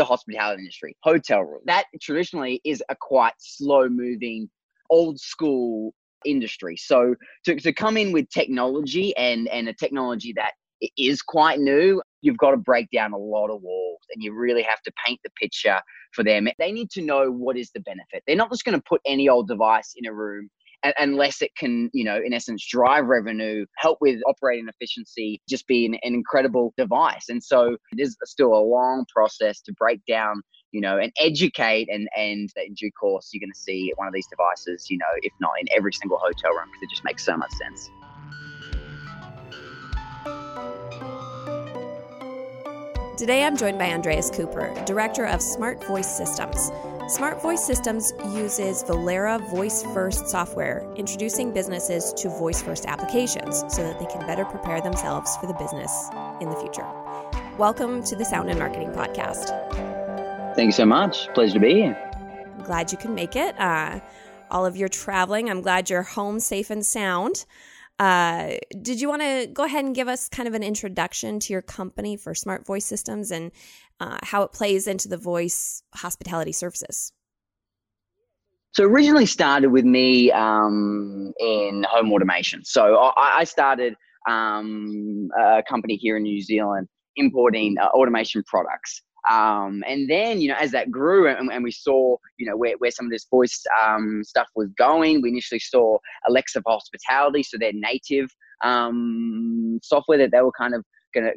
the 0.00 0.04
hospitality 0.06 0.62
industry, 0.62 0.96
hotel 1.02 1.42
room. 1.42 1.60
That 1.66 1.84
traditionally 2.00 2.62
is 2.64 2.82
a 2.88 2.96
quite 2.98 3.34
slow 3.38 3.86
moving, 3.90 4.48
old 4.88 5.20
school 5.20 5.92
industry. 6.24 6.78
So 6.78 7.14
to, 7.44 7.56
to 7.56 7.72
come 7.74 7.98
in 7.98 8.10
with 8.10 8.30
technology 8.30 9.14
and, 9.18 9.46
and 9.48 9.68
a 9.68 9.74
technology 9.74 10.32
that 10.36 10.52
is 10.96 11.20
quite 11.20 11.58
new, 11.60 12.00
you've 12.22 12.38
got 12.38 12.52
to 12.52 12.56
break 12.56 12.88
down 12.90 13.12
a 13.12 13.18
lot 13.18 13.50
of 13.50 13.60
walls 13.60 14.00
and 14.14 14.24
you 14.24 14.32
really 14.32 14.62
have 14.62 14.80
to 14.82 14.92
paint 15.04 15.20
the 15.22 15.30
picture 15.38 15.78
for 16.14 16.24
them. 16.24 16.48
They 16.58 16.72
need 16.72 16.90
to 16.92 17.02
know 17.02 17.30
what 17.30 17.58
is 17.58 17.70
the 17.72 17.80
benefit. 17.80 18.22
They're 18.26 18.36
not 18.36 18.50
just 18.50 18.64
going 18.64 18.78
to 18.78 18.84
put 18.88 19.02
any 19.04 19.28
old 19.28 19.48
device 19.48 19.92
in 19.98 20.06
a 20.06 20.14
room 20.14 20.48
unless 20.98 21.42
it 21.42 21.50
can, 21.56 21.90
you 21.92 22.04
know, 22.04 22.20
in 22.24 22.32
essence, 22.32 22.66
drive 22.66 23.06
revenue, 23.06 23.66
help 23.76 23.98
with 24.00 24.20
operating 24.26 24.68
efficiency, 24.68 25.40
just 25.48 25.66
be 25.66 25.86
an, 25.86 25.94
an 26.02 26.14
incredible 26.14 26.72
device. 26.76 27.28
And 27.28 27.42
so 27.42 27.76
it 27.92 28.00
is 28.00 28.16
still 28.24 28.54
a 28.54 28.62
long 28.62 29.04
process 29.14 29.60
to 29.62 29.72
break 29.74 30.00
down 30.06 30.42
you 30.72 30.80
know, 30.80 30.98
and 30.98 31.12
educate 31.18 31.88
and 31.90 32.08
and 32.16 32.48
in 32.56 32.74
due 32.74 32.92
course 32.92 33.30
you're 33.32 33.40
going 33.40 33.52
to 33.52 33.58
see 33.58 33.92
one 33.96 34.06
of 34.06 34.14
these 34.14 34.26
devices, 34.28 34.88
you 34.88 34.98
know, 34.98 35.06
if 35.22 35.32
not 35.40 35.52
in 35.60 35.66
every 35.76 35.92
single 35.92 36.18
hotel 36.18 36.52
room 36.52 36.68
because 36.70 36.82
it 36.82 36.90
just 36.90 37.04
makes 37.04 37.24
so 37.24 37.36
much 37.36 37.50
sense. 37.52 37.90
Today 43.18 43.44
I'm 43.44 43.56
joined 43.56 43.78
by 43.78 43.92
Andreas 43.92 44.30
Cooper, 44.30 44.72
Director 44.86 45.26
of 45.26 45.42
Smart 45.42 45.84
Voice 45.84 46.08
Systems. 46.08 46.70
Smart 47.10 47.42
Voice 47.42 47.64
Systems 47.64 48.12
uses 48.32 48.84
Volara 48.84 49.40
Voice 49.50 49.82
First 49.92 50.28
software, 50.28 50.88
introducing 50.94 51.52
businesses 51.52 52.12
to 52.12 52.28
voice 52.28 52.62
first 52.62 52.86
applications 52.86 53.64
so 53.66 53.82
that 53.82 53.98
they 53.98 54.06
can 54.06 54.24
better 54.28 54.44
prepare 54.44 54.80
themselves 54.80 55.36
for 55.38 55.48
the 55.48 55.54
business 55.54 55.90
in 56.40 56.48
the 56.48 56.54
future. 56.54 56.86
Welcome 57.58 58.04
to 58.04 58.14
the 58.14 58.24
Sound 58.24 58.48
In 58.48 58.60
Marketing 58.60 58.90
Podcast. 58.90 59.48
Thank 60.54 60.66
you 60.66 60.72
so 60.72 60.86
much. 60.86 61.26
Pleasure 61.34 61.54
to 61.54 61.58
be 61.58 61.74
here. 61.74 62.12
I'm 62.56 62.62
glad 62.62 62.92
you 62.92 62.98
can 62.98 63.12
make 63.12 63.34
it. 63.34 63.58
Uh, 63.58 63.98
all 64.48 64.64
of 64.64 64.76
your 64.76 64.88
traveling. 64.88 65.50
I'm 65.50 65.62
glad 65.62 65.90
you're 65.90 66.02
home 66.02 66.38
safe 66.38 66.70
and 66.70 66.86
sound. 66.86 67.44
Uh, 68.00 68.56
did 68.80 68.98
you 68.98 69.10
want 69.10 69.20
to 69.20 69.46
go 69.52 69.64
ahead 69.64 69.84
and 69.84 69.94
give 69.94 70.08
us 70.08 70.30
kind 70.30 70.48
of 70.48 70.54
an 70.54 70.62
introduction 70.62 71.38
to 71.38 71.52
your 71.52 71.60
company 71.60 72.16
for 72.16 72.34
Smart 72.34 72.64
Voice 72.64 72.86
Systems 72.86 73.30
and 73.30 73.52
uh, 74.00 74.16
how 74.22 74.42
it 74.42 74.52
plays 74.52 74.86
into 74.86 75.06
the 75.06 75.18
voice 75.18 75.82
hospitality 75.94 76.52
services. 76.52 77.12
So 78.72 78.84
originally 78.84 79.26
started 79.26 79.68
with 79.68 79.84
me 79.84 80.32
um, 80.32 81.32
in 81.38 81.84
home 81.90 82.10
automation. 82.10 82.64
So 82.64 82.96
I, 82.96 83.40
I 83.40 83.44
started 83.44 83.94
um, 84.26 85.28
a 85.38 85.62
company 85.68 85.96
here 85.96 86.16
in 86.16 86.22
New 86.22 86.40
Zealand 86.40 86.88
importing 87.16 87.76
uh, 87.78 87.88
automation 87.88 88.42
products. 88.46 89.02
Um, 89.28 89.84
and 89.86 90.08
then, 90.08 90.40
you 90.40 90.48
know, 90.48 90.56
as 90.58 90.70
that 90.70 90.90
grew 90.90 91.28
and, 91.28 91.50
and, 91.50 91.62
we 91.62 91.70
saw, 91.70 92.16
you 92.38 92.46
know, 92.46 92.56
where, 92.56 92.74
where 92.78 92.90
some 92.90 93.06
of 93.06 93.12
this 93.12 93.26
voice 93.30 93.62
um, 93.84 94.22
stuff 94.24 94.48
was 94.56 94.70
going, 94.78 95.20
we 95.20 95.28
initially 95.28 95.58
saw 95.58 95.98
Alexa 96.28 96.62
for 96.62 96.72
hospitality. 96.72 97.42
So 97.42 97.58
their 97.58 97.72
native 97.74 98.30
um, 98.64 99.78
software 99.82 100.18
that 100.18 100.30
they 100.32 100.40
were 100.40 100.52
kind 100.52 100.74
of 100.74 100.84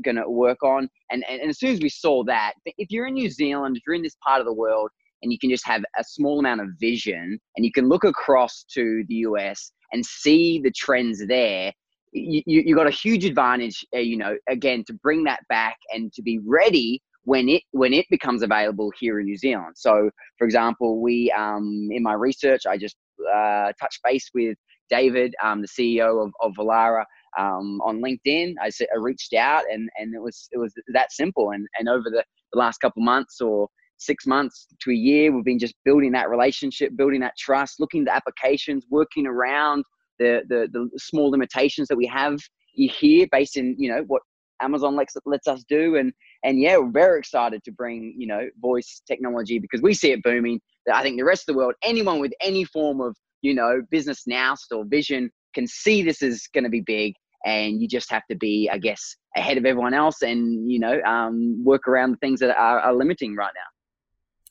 gonna 0.03 0.29
work 0.29 0.63
on. 0.63 0.89
And, 1.11 1.23
and 1.29 1.41
and 1.41 1.49
as 1.49 1.59
soon 1.59 1.71
as 1.71 1.81
we 1.81 1.89
saw 1.89 2.23
that, 2.25 2.53
if 2.65 2.91
you're 2.91 3.07
in 3.07 3.15
New 3.15 3.29
Zealand, 3.29 3.77
if 3.77 3.83
you're 3.85 3.95
in 3.95 4.03
this 4.03 4.17
part 4.23 4.39
of 4.39 4.45
the 4.45 4.53
world, 4.53 4.89
and 5.21 5.31
you 5.31 5.39
can 5.39 5.49
just 5.49 5.65
have 5.65 5.83
a 5.97 6.03
small 6.03 6.39
amount 6.39 6.61
of 6.61 6.67
vision, 6.79 7.39
and 7.55 7.65
you 7.65 7.71
can 7.71 7.87
look 7.87 8.03
across 8.03 8.65
to 8.73 9.03
the 9.07 9.15
US 9.15 9.71
and 9.91 10.05
see 10.05 10.59
the 10.59 10.71
trends 10.71 11.25
there. 11.27 11.71
You, 12.11 12.43
you, 12.45 12.63
you 12.67 12.75
got 12.75 12.87
a 12.87 12.91
huge 12.91 13.25
advantage, 13.25 13.83
uh, 13.95 13.99
you 13.99 14.17
know, 14.17 14.37
again, 14.47 14.83
to 14.85 14.93
bring 14.93 15.23
that 15.23 15.39
back 15.49 15.77
and 15.93 16.13
to 16.13 16.21
be 16.21 16.39
ready 16.45 17.01
when 17.25 17.49
it 17.49 17.63
when 17.71 17.93
it 17.93 18.05
becomes 18.09 18.43
available 18.43 18.91
here 18.99 19.19
in 19.19 19.25
New 19.25 19.37
Zealand. 19.37 19.75
So, 19.75 20.09
for 20.37 20.45
example, 20.45 21.01
we 21.01 21.31
um, 21.31 21.89
in 21.91 22.03
my 22.03 22.13
research, 22.13 22.65
I 22.67 22.77
just 22.77 22.97
uh, 23.33 23.71
touched 23.79 23.99
base 24.03 24.29
with 24.33 24.57
David, 24.89 25.33
um, 25.41 25.61
the 25.61 25.67
CEO 25.67 26.23
of, 26.23 26.31
of 26.41 26.53
Volara, 26.53 27.05
um, 27.37 27.81
on 27.81 28.01
LinkedIn. 28.01 28.55
I, 28.61 28.67
I 28.67 28.97
reached 28.97 29.33
out 29.33 29.63
and, 29.71 29.89
and 29.97 30.13
it 30.13 30.21
was 30.21 30.49
it 30.51 30.57
was 30.57 30.73
that 30.87 31.11
simple. 31.11 31.51
And, 31.51 31.67
and 31.79 31.89
over 31.89 32.09
the, 32.09 32.23
the 32.51 32.59
last 32.59 32.79
couple 32.79 33.01
months 33.01 33.41
or 33.41 33.67
six 33.97 34.27
months 34.27 34.67
to 34.81 34.91
a 34.91 34.95
year, 34.95 35.31
we've 35.31 35.45
been 35.45 35.59
just 35.59 35.75
building 35.85 36.11
that 36.11 36.29
relationship, 36.29 36.95
building 36.95 37.21
that 37.21 37.37
trust, 37.37 37.79
looking 37.79 38.07
at 38.07 38.15
applications, 38.15 38.85
working 38.89 39.25
around 39.25 39.83
the, 40.19 40.41
the, 40.49 40.67
the 40.71 40.89
small 40.97 41.31
limitations 41.31 41.87
that 41.87 41.97
we 41.97 42.05
have 42.07 42.39
here 42.73 43.27
based 43.31 43.57
in, 43.57 43.75
you 43.77 43.89
know, 43.89 44.03
what 44.07 44.21
Amazon 44.61 44.95
lets, 44.95 45.15
lets 45.25 45.47
us 45.47 45.63
do. 45.67 45.95
And, 45.95 46.13
and 46.43 46.59
yeah, 46.59 46.77
we're 46.77 46.91
very 46.91 47.19
excited 47.19 47.63
to 47.63 47.71
bring, 47.71 48.13
you 48.17 48.27
know, 48.27 48.49
voice 48.61 49.01
technology 49.07 49.59
because 49.59 49.81
we 49.81 49.93
see 49.93 50.11
it 50.11 50.23
booming. 50.23 50.59
I 50.91 51.01
think 51.01 51.17
the 51.17 51.25
rest 51.25 51.47
of 51.47 51.53
the 51.53 51.57
world, 51.57 51.75
anyone 51.83 52.19
with 52.19 52.33
any 52.41 52.65
form 52.65 52.99
of, 52.99 53.15
you 53.41 53.53
know, 53.53 53.81
business 53.89 54.23
now 54.27 54.55
or 54.71 54.83
vision 54.85 55.29
can 55.53 55.67
see 55.67 56.01
this 56.01 56.21
is 56.21 56.47
going 56.53 56.63
to 56.65 56.69
be 56.69 56.81
big 56.81 57.13
and 57.45 57.81
you 57.81 57.87
just 57.87 58.11
have 58.11 58.23
to 58.29 58.35
be, 58.35 58.69
I 58.71 58.77
guess, 58.77 59.15
ahead 59.35 59.57
of 59.57 59.65
everyone 59.65 59.93
else 59.93 60.21
and 60.21 60.69
you 60.71 60.79
know 60.79 61.01
um, 61.01 61.63
work 61.63 61.87
around 61.87 62.11
the 62.11 62.17
things 62.17 62.39
that 62.39 62.55
are, 62.55 62.79
are 62.79 62.93
limiting 62.93 63.35
right 63.35 63.51
now. 63.55 63.72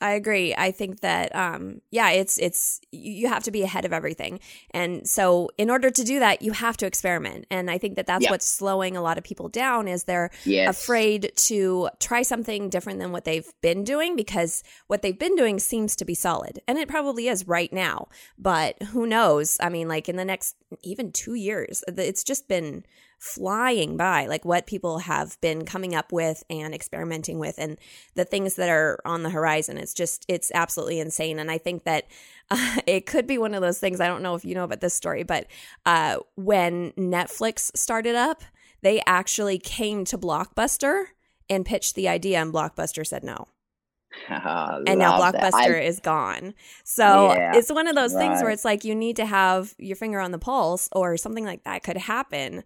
I 0.02 0.14
agree. 0.14 0.52
I 0.52 0.72
think 0.72 1.00
that 1.00 1.34
um, 1.34 1.80
yeah, 1.92 2.10
it's 2.10 2.36
it's 2.38 2.80
you 2.90 3.28
have 3.28 3.44
to 3.44 3.52
be 3.52 3.62
ahead 3.62 3.84
of 3.84 3.92
everything, 3.92 4.40
and 4.72 5.08
so 5.08 5.48
in 5.56 5.70
order 5.70 5.90
to 5.90 6.04
do 6.04 6.18
that, 6.18 6.42
you 6.42 6.50
have 6.50 6.76
to 6.78 6.86
experiment. 6.86 7.46
And 7.50 7.70
I 7.70 7.78
think 7.78 7.94
that 7.94 8.06
that's 8.06 8.24
yep. 8.24 8.32
what's 8.32 8.46
slowing 8.46 8.96
a 8.96 9.00
lot 9.00 9.16
of 9.16 9.22
people 9.22 9.48
down 9.48 9.86
is 9.86 10.04
they're 10.04 10.30
yes. 10.44 10.82
afraid 10.82 11.30
to 11.36 11.88
try 12.00 12.22
something 12.22 12.68
different 12.68 12.98
than 12.98 13.12
what 13.12 13.24
they've 13.24 13.48
been 13.60 13.84
doing 13.84 14.16
because 14.16 14.64
what 14.88 15.02
they've 15.02 15.18
been 15.18 15.36
doing 15.36 15.60
seems 15.60 15.94
to 15.96 16.04
be 16.04 16.14
solid, 16.14 16.60
and 16.66 16.78
it 16.78 16.88
probably 16.88 17.28
is 17.28 17.46
right 17.46 17.72
now. 17.72 18.08
But 18.36 18.82
who 18.82 19.06
knows? 19.06 19.56
I 19.60 19.68
mean, 19.68 19.86
like 19.86 20.08
in 20.08 20.16
the 20.16 20.24
next 20.24 20.56
even 20.82 21.12
two 21.12 21.34
years, 21.34 21.84
it's 21.86 22.24
just 22.24 22.48
been 22.48 22.84
flying 23.22 23.96
by, 23.96 24.26
like 24.26 24.44
what 24.44 24.66
people 24.66 24.98
have 24.98 25.40
been 25.40 25.64
coming 25.64 25.94
up 25.94 26.10
with 26.10 26.42
and 26.50 26.74
experimenting 26.74 27.38
with, 27.38 27.54
and 27.56 27.78
the 28.16 28.24
things 28.24 28.56
that 28.56 28.68
are 28.68 28.98
on 29.04 29.22
the 29.22 29.30
horizon. 29.30 29.78
It's 29.78 29.94
just, 29.94 30.26
it's 30.26 30.50
absolutely 30.52 30.98
insane. 30.98 31.38
And 31.38 31.48
I 31.48 31.56
think 31.56 31.84
that 31.84 32.08
uh, 32.50 32.80
it 32.84 33.06
could 33.06 33.28
be 33.28 33.38
one 33.38 33.54
of 33.54 33.62
those 33.62 33.78
things. 33.78 34.00
I 34.00 34.08
don't 34.08 34.22
know 34.22 34.34
if 34.34 34.44
you 34.44 34.56
know 34.56 34.64
about 34.64 34.80
this 34.80 34.92
story, 34.92 35.22
but 35.22 35.46
uh, 35.86 36.16
when 36.34 36.90
Netflix 36.92 37.70
started 37.76 38.16
up, 38.16 38.42
they 38.80 39.00
actually 39.06 39.60
came 39.60 40.04
to 40.06 40.18
Blockbuster 40.18 41.04
and 41.48 41.64
pitched 41.64 41.94
the 41.94 42.08
idea, 42.08 42.42
and 42.42 42.52
Blockbuster 42.52 43.06
said 43.06 43.22
no. 43.22 43.46
and 44.28 44.98
now 44.98 45.20
Blockbuster 45.20 45.80
is 45.80 46.00
gone. 46.00 46.54
So 46.82 47.34
yeah, 47.34 47.52
it's 47.54 47.70
one 47.70 47.86
of 47.86 47.94
those 47.94 48.14
right. 48.14 48.26
things 48.26 48.42
where 48.42 48.50
it's 48.50 48.64
like 48.64 48.84
you 48.84 48.96
need 48.96 49.14
to 49.16 49.26
have 49.26 49.76
your 49.78 49.96
finger 49.96 50.18
on 50.18 50.32
the 50.32 50.38
pulse, 50.38 50.88
or 50.90 51.16
something 51.16 51.44
like 51.44 51.62
that 51.62 51.84
could 51.84 51.96
happen 51.96 52.64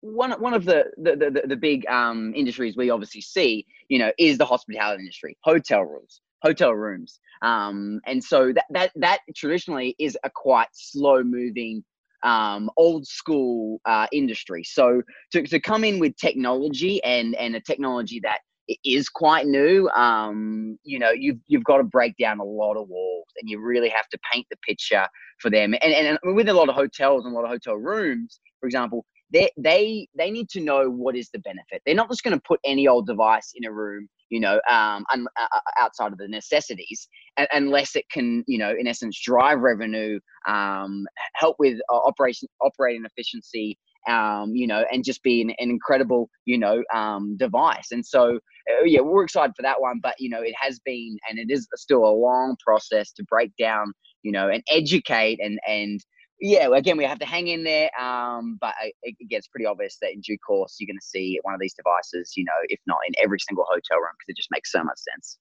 one 0.00 0.32
one 0.40 0.54
of 0.54 0.64
the 0.64 0.84
the, 0.96 1.16
the, 1.16 1.42
the 1.46 1.56
big 1.56 1.86
um, 1.86 2.32
industries 2.34 2.76
we 2.76 2.90
obviously 2.90 3.20
see, 3.20 3.66
you 3.88 3.98
know, 3.98 4.12
is 4.18 4.38
the 4.38 4.44
hospitality 4.44 5.02
industry, 5.02 5.36
hotel 5.42 5.82
rooms, 5.82 6.20
hotel 6.42 6.72
rooms, 6.72 7.20
um, 7.42 8.00
and 8.06 8.22
so 8.22 8.52
that 8.52 8.64
that 8.70 8.92
that 8.96 9.18
traditionally 9.34 9.94
is 9.98 10.16
a 10.24 10.30
quite 10.30 10.68
slow 10.72 11.22
moving, 11.22 11.84
um, 12.22 12.70
old 12.76 13.06
school 13.06 13.80
uh, 13.86 14.06
industry. 14.12 14.62
So 14.64 15.02
to 15.32 15.42
to 15.42 15.60
come 15.60 15.84
in 15.84 15.98
with 15.98 16.16
technology 16.16 17.02
and 17.04 17.34
and 17.34 17.56
a 17.56 17.60
technology 17.60 18.20
that 18.22 18.38
is 18.84 19.08
quite 19.08 19.46
new, 19.46 19.88
um, 19.96 20.78
you 20.84 20.98
know, 20.98 21.10
you've 21.10 21.38
you've 21.46 21.64
got 21.64 21.78
to 21.78 21.84
break 21.84 22.16
down 22.18 22.38
a 22.38 22.44
lot 22.44 22.76
of 22.76 22.88
walls, 22.88 23.26
and 23.40 23.48
you 23.48 23.60
really 23.60 23.88
have 23.88 24.08
to 24.10 24.18
paint 24.30 24.46
the 24.50 24.56
picture 24.58 25.06
for 25.40 25.50
them. 25.50 25.74
And 25.80 25.92
and, 25.92 26.18
and 26.22 26.36
with 26.36 26.48
a 26.48 26.54
lot 26.54 26.68
of 26.68 26.74
hotels 26.74 27.24
and 27.24 27.32
a 27.32 27.36
lot 27.36 27.44
of 27.44 27.50
hotel 27.50 27.74
rooms, 27.74 28.40
for 28.60 28.66
example, 28.66 29.04
they 29.32 29.50
they 29.56 30.08
they 30.16 30.30
need 30.30 30.48
to 30.50 30.60
know 30.60 30.88
what 30.88 31.16
is 31.16 31.30
the 31.30 31.38
benefit. 31.40 31.82
They're 31.84 31.94
not 31.94 32.08
just 32.08 32.22
going 32.22 32.36
to 32.36 32.42
put 32.46 32.60
any 32.64 32.88
old 32.88 33.06
device 33.06 33.52
in 33.54 33.64
a 33.64 33.72
room, 33.72 34.08
you 34.30 34.40
know, 34.40 34.60
um, 34.70 35.04
un, 35.12 35.26
uh, 35.38 35.46
uh, 35.54 35.60
outside 35.80 36.12
of 36.12 36.18
the 36.18 36.28
necessities, 36.28 37.08
unless 37.52 37.94
it 37.96 38.06
can, 38.10 38.44
you 38.46 38.58
know, 38.58 38.74
in 38.78 38.86
essence, 38.86 39.20
drive 39.20 39.60
revenue, 39.60 40.18
um, 40.46 41.06
help 41.34 41.56
with 41.58 41.78
uh, 41.92 41.96
operation 41.96 42.48
operating 42.62 43.04
efficiency, 43.04 43.78
um, 44.08 44.54
you 44.54 44.66
know, 44.66 44.84
and 44.90 45.04
just 45.04 45.22
be 45.22 45.42
an, 45.42 45.50
an 45.58 45.70
incredible, 45.70 46.30
you 46.46 46.58
know, 46.58 46.82
um, 46.94 47.36
device. 47.36 47.88
And 47.90 48.04
so, 48.04 48.36
uh, 48.36 48.84
yeah, 48.84 49.00
we're 49.00 49.24
excited 49.24 49.54
for 49.56 49.62
that 49.62 49.80
one. 49.80 50.00
But 50.02 50.14
you 50.18 50.30
know, 50.30 50.40
it 50.40 50.54
has 50.58 50.78
been, 50.84 51.18
and 51.28 51.38
it 51.38 51.50
is 51.50 51.68
still 51.76 52.04
a 52.04 52.14
long 52.14 52.56
process 52.64 53.12
to 53.12 53.24
break 53.24 53.52
down, 53.58 53.92
you 54.22 54.32
know, 54.32 54.48
and 54.48 54.62
educate 54.70 55.38
and 55.42 55.58
and 55.66 56.00
yeah, 56.40 56.68
again, 56.74 56.96
we 56.96 57.04
have 57.04 57.18
to 57.18 57.26
hang 57.26 57.48
in 57.48 57.64
there. 57.64 57.90
Um, 58.00 58.58
but 58.60 58.74
it, 58.82 59.16
it, 59.18 59.28
gets 59.28 59.46
pretty 59.48 59.66
obvious 59.66 59.98
that 60.02 60.12
in 60.12 60.20
due 60.20 60.38
course, 60.38 60.76
you're 60.78 60.86
going 60.86 60.98
to 60.98 61.06
see 61.06 61.38
one 61.42 61.54
of 61.54 61.60
these 61.60 61.74
devices, 61.74 62.34
you 62.36 62.44
know, 62.44 62.52
if 62.68 62.80
not 62.86 62.98
in 63.06 63.14
every 63.22 63.38
single 63.40 63.64
hotel 63.68 63.98
room, 63.98 64.12
because 64.18 64.32
it 64.32 64.36
just 64.36 64.50
makes 64.50 64.70
so 64.70 64.82
much 64.82 64.98
sense. 64.98 65.38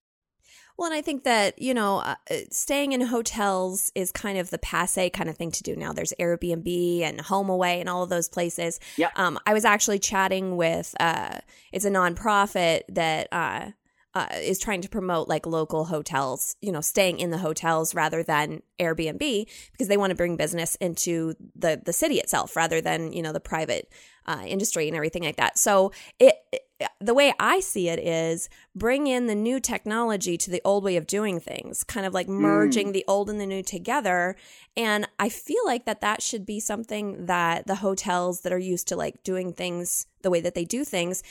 Well, 0.77 0.91
and 0.91 0.97
I 0.97 1.01
think 1.01 1.23
that, 1.23 1.59
you 1.59 1.73
know, 1.73 1.99
uh, 1.99 2.15
uh, 2.29 2.35
staying 2.51 2.91
in 2.91 3.01
hotels 3.01 3.91
is 3.95 4.11
kind 4.11 4.38
of 4.38 4.51
the 4.51 4.59
passe 4.59 5.09
kind 5.09 5.27
of 5.27 5.35
thing 5.35 5.51
to 5.51 5.63
do 5.63 5.75
now. 5.75 5.91
There's 5.91 6.13
Airbnb 6.19 7.01
and 7.01 7.19
HomeAway 7.19 7.79
and 7.79 7.89
all 7.89 8.03
of 8.03 8.09
those 8.09 8.29
places. 8.29 8.79
Yeah. 8.95 9.09
Um, 9.15 9.39
I 9.47 9.53
was 9.53 9.65
actually 9.65 9.97
chatting 9.97 10.55
with, 10.55 10.93
uh, 11.00 11.39
it's 11.71 11.85
a 11.85 11.89
nonprofit 11.89 12.81
that, 12.89 13.27
uh, 13.31 13.71
uh, 14.17 14.27
is 14.41 14.57
trying 14.57 14.81
to 14.81 14.89
promote 14.89 15.27
like 15.27 15.45
local 15.45 15.85
hotels, 15.85 16.55
you 16.59 16.71
know, 16.71 16.81
staying 16.81 17.19
in 17.19 17.29
the 17.29 17.37
hotels 17.37 17.93
rather 17.93 18.23
than 18.23 18.63
Airbnb 18.79 19.47
because 19.71 19.87
they 19.87 19.97
want 19.97 20.09
to 20.09 20.15
bring 20.15 20.35
business 20.35 20.75
into 20.77 21.35
the 21.55 21.79
the 21.85 21.93
city 21.93 22.15
itself 22.15 22.55
rather 22.55 22.81
than 22.81 23.13
you 23.13 23.21
know 23.21 23.31
the 23.31 23.39
private 23.39 23.91
uh, 24.25 24.41
industry 24.45 24.87
and 24.87 24.95
everything 24.95 25.23
like 25.23 25.35
that. 25.35 25.59
So 25.59 25.91
it, 26.19 26.33
it 26.51 26.61
the 26.99 27.13
way 27.13 27.33
I 27.39 27.59
see 27.59 27.89
it 27.89 27.99
is 27.99 28.49
bring 28.75 29.05
in 29.05 29.27
the 29.27 29.35
new 29.35 29.59
technology 29.59 30.35
to 30.37 30.51
the 30.51 30.61
old 30.65 30.83
way 30.83 30.95
of 30.95 31.07
doing 31.07 31.39
things, 31.39 31.83
kind 31.83 32.05
of 32.05 32.13
like 32.13 32.27
merging 32.27 32.89
mm. 32.89 32.93
the 32.93 33.05
old 33.07 33.29
and 33.29 33.39
the 33.39 33.45
new 33.45 33.63
together. 33.63 34.35
And 34.75 35.07
I 35.19 35.29
feel 35.29 35.63
like 35.65 35.85
that 35.85 36.01
that 36.01 36.21
should 36.21 36.45
be 36.45 36.59
something 36.59 37.25
that 37.27 37.67
the 37.67 37.75
hotels 37.75 38.41
that 38.41 38.53
are 38.53 38.59
used 38.59 38.87
to 38.89 38.95
like 38.95 39.23
doing 39.23 39.53
things 39.53 40.07
the 40.21 40.29
way 40.29 40.41
that 40.41 40.55
they 40.55 40.65
do 40.65 40.83
things, 40.83 41.23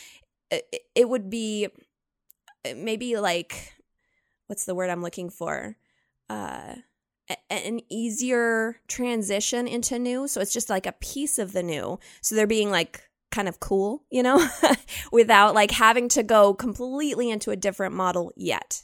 it, 0.50 0.82
it 0.94 1.08
would 1.08 1.30
be 1.30 1.68
maybe 2.74 3.16
like 3.16 3.74
what's 4.46 4.64
the 4.64 4.74
word 4.74 4.90
I'm 4.90 5.02
looking 5.02 5.30
for? 5.30 5.76
Uh 6.28 6.76
an 7.50 7.80
easier 7.88 8.76
transition 8.86 9.66
into 9.66 9.98
new. 9.98 10.28
So 10.28 10.40
it's 10.40 10.52
just 10.52 10.70
like 10.70 10.86
a 10.86 10.92
piece 10.92 11.38
of 11.38 11.52
the 11.52 11.62
new. 11.62 11.98
So 12.20 12.34
they're 12.34 12.46
being 12.46 12.70
like 12.70 13.02
kind 13.32 13.48
of 13.48 13.60
cool, 13.60 14.04
you 14.10 14.22
know, 14.22 14.46
without 15.12 15.54
like 15.54 15.70
having 15.70 16.08
to 16.10 16.22
go 16.22 16.54
completely 16.54 17.30
into 17.30 17.50
a 17.50 17.56
different 17.56 17.94
model 17.94 18.32
yet. 18.36 18.82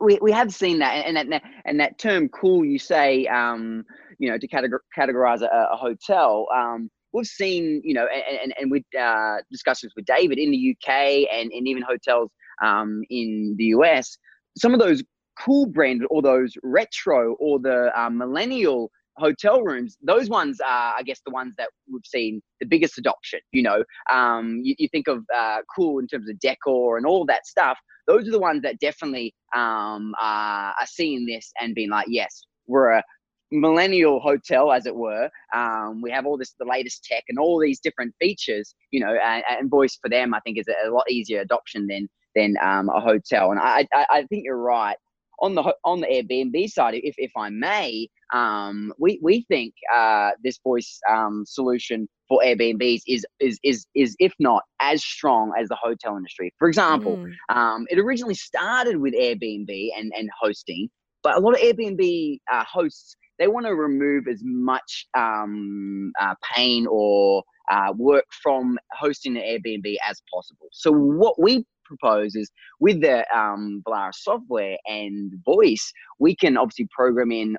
We, 0.00 0.18
we 0.22 0.32
have 0.32 0.52
seen 0.52 0.78
that, 0.78 0.92
and 1.06 1.16
that 1.16 1.42
and 1.66 1.78
that 1.78 1.98
term 1.98 2.30
"cool" 2.30 2.64
you 2.64 2.78
say, 2.78 3.26
um, 3.26 3.84
you 4.18 4.30
know, 4.30 4.38
to 4.38 4.48
categorize 4.48 5.42
a, 5.42 5.68
a 5.72 5.76
hotel. 5.76 6.46
Um, 6.54 6.90
we've 7.12 7.26
seen, 7.26 7.82
you 7.84 7.92
know, 7.92 8.06
and, 8.06 8.38
and, 8.42 8.54
and 8.58 8.70
with 8.70 8.84
uh, 8.98 9.36
discussions 9.50 9.92
with 9.94 10.06
David 10.06 10.38
in 10.38 10.50
the 10.50 10.74
UK 10.74 11.28
and, 11.30 11.52
and 11.52 11.68
even 11.68 11.82
hotels 11.82 12.30
um, 12.64 13.02
in 13.10 13.54
the 13.58 13.66
US, 13.66 14.16
some 14.56 14.74
of 14.74 14.80
those 14.80 15.02
cool 15.38 15.66
brand 15.66 16.02
or 16.10 16.22
those 16.22 16.52
retro 16.62 17.34
or 17.34 17.58
the 17.60 17.90
uh, 17.98 18.10
millennial 18.10 18.90
hotel 19.18 19.62
rooms, 19.62 19.96
those 20.02 20.28
ones 20.28 20.60
are, 20.60 20.94
I 20.96 21.02
guess, 21.02 21.20
the 21.24 21.32
ones 21.32 21.54
that 21.58 21.68
we've 21.92 22.02
seen 22.04 22.40
the 22.60 22.66
biggest 22.66 22.98
adoption. 22.98 23.40
You 23.52 23.62
know, 23.62 23.84
um, 24.12 24.60
you, 24.62 24.74
you, 24.78 24.88
think 24.88 25.08
of 25.08 25.24
uh, 25.34 25.58
cool 25.74 25.98
in 25.98 26.06
terms 26.06 26.28
of 26.28 26.38
decor 26.38 26.96
and 26.96 27.06
all 27.06 27.26
that 27.26 27.46
stuff. 27.46 27.78
Those 28.06 28.26
are 28.26 28.32
the 28.32 28.38
ones 28.38 28.62
that 28.62 28.78
definitely 28.78 29.34
um, 29.54 30.14
are, 30.20 30.74
are 30.80 30.86
seeing 30.86 31.26
this 31.26 31.52
and 31.60 31.74
being 31.74 31.90
like, 31.90 32.06
yes, 32.08 32.44
we're 32.66 32.92
a 32.92 33.02
millennial 33.50 34.20
hotel, 34.20 34.72
as 34.72 34.86
it 34.86 34.94
were. 34.94 35.28
Um, 35.54 36.00
we 36.02 36.10
have 36.10 36.26
all 36.26 36.38
this, 36.38 36.54
the 36.58 36.66
latest 36.66 37.04
tech 37.04 37.24
and 37.28 37.38
all 37.38 37.60
these 37.60 37.80
different 37.80 38.14
features, 38.20 38.74
you 38.90 39.00
know, 39.00 39.14
and, 39.24 39.42
and 39.50 39.70
voice 39.70 39.98
for 40.00 40.08
them, 40.08 40.34
I 40.34 40.40
think, 40.40 40.58
is 40.58 40.66
a 40.68 40.90
lot 40.90 41.10
easier 41.10 41.40
adoption 41.40 41.86
than 41.86 42.08
than 42.34 42.56
um, 42.62 42.88
a 42.88 43.00
hotel. 43.00 43.50
And 43.50 43.60
I, 43.60 43.86
I, 43.92 44.06
I 44.10 44.22
think 44.24 44.44
you're 44.44 44.58
right 44.58 44.96
on 45.40 45.54
the 45.54 45.74
on 45.84 46.00
the 46.00 46.06
Airbnb 46.06 46.68
side, 46.68 46.94
if 46.94 47.14
if 47.18 47.30
I 47.36 47.50
may, 47.50 48.08
um, 48.32 48.92
we 48.98 49.18
we 49.22 49.44
think 49.48 49.74
uh, 49.94 50.30
this 50.42 50.58
voice 50.62 50.98
um, 51.08 51.44
solution 51.46 52.08
for 52.28 52.40
Airbnbs 52.44 53.02
is 53.06 53.24
is 53.40 53.58
is 53.62 53.86
is 53.94 54.16
if 54.18 54.32
not 54.38 54.62
as 54.80 55.02
strong 55.02 55.52
as 55.58 55.68
the 55.68 55.76
hotel 55.76 56.16
industry. 56.16 56.52
For 56.58 56.68
example, 56.68 57.16
mm. 57.16 57.32
um, 57.54 57.86
it 57.90 57.98
originally 57.98 58.34
started 58.34 58.96
with 58.98 59.14
Airbnb 59.14 59.88
and 59.96 60.12
and 60.16 60.28
hosting, 60.40 60.88
but 61.22 61.36
a 61.36 61.40
lot 61.40 61.54
of 61.54 61.60
Airbnb 61.60 62.38
uh, 62.52 62.64
hosts 62.64 63.16
they 63.38 63.46
want 63.46 63.66
to 63.66 63.74
remove 63.74 64.26
as 64.26 64.42
much 64.44 65.06
um, 65.16 66.10
uh, 66.20 66.34
pain 66.56 66.88
or 66.90 67.44
uh, 67.70 67.92
work 67.96 68.24
from 68.42 68.76
hosting 68.92 69.36
an 69.36 69.42
Airbnb 69.44 69.94
as 70.08 70.20
possible. 70.32 70.66
So 70.72 70.90
what 70.90 71.40
we 71.40 71.64
propose 71.88 72.34
is 72.34 72.50
with 72.80 73.00
the 73.00 73.24
um, 73.36 73.82
software 74.12 74.76
and 74.86 75.32
voice, 75.44 75.92
we 76.18 76.36
can 76.36 76.56
obviously 76.56 76.88
program 76.94 77.32
in 77.32 77.56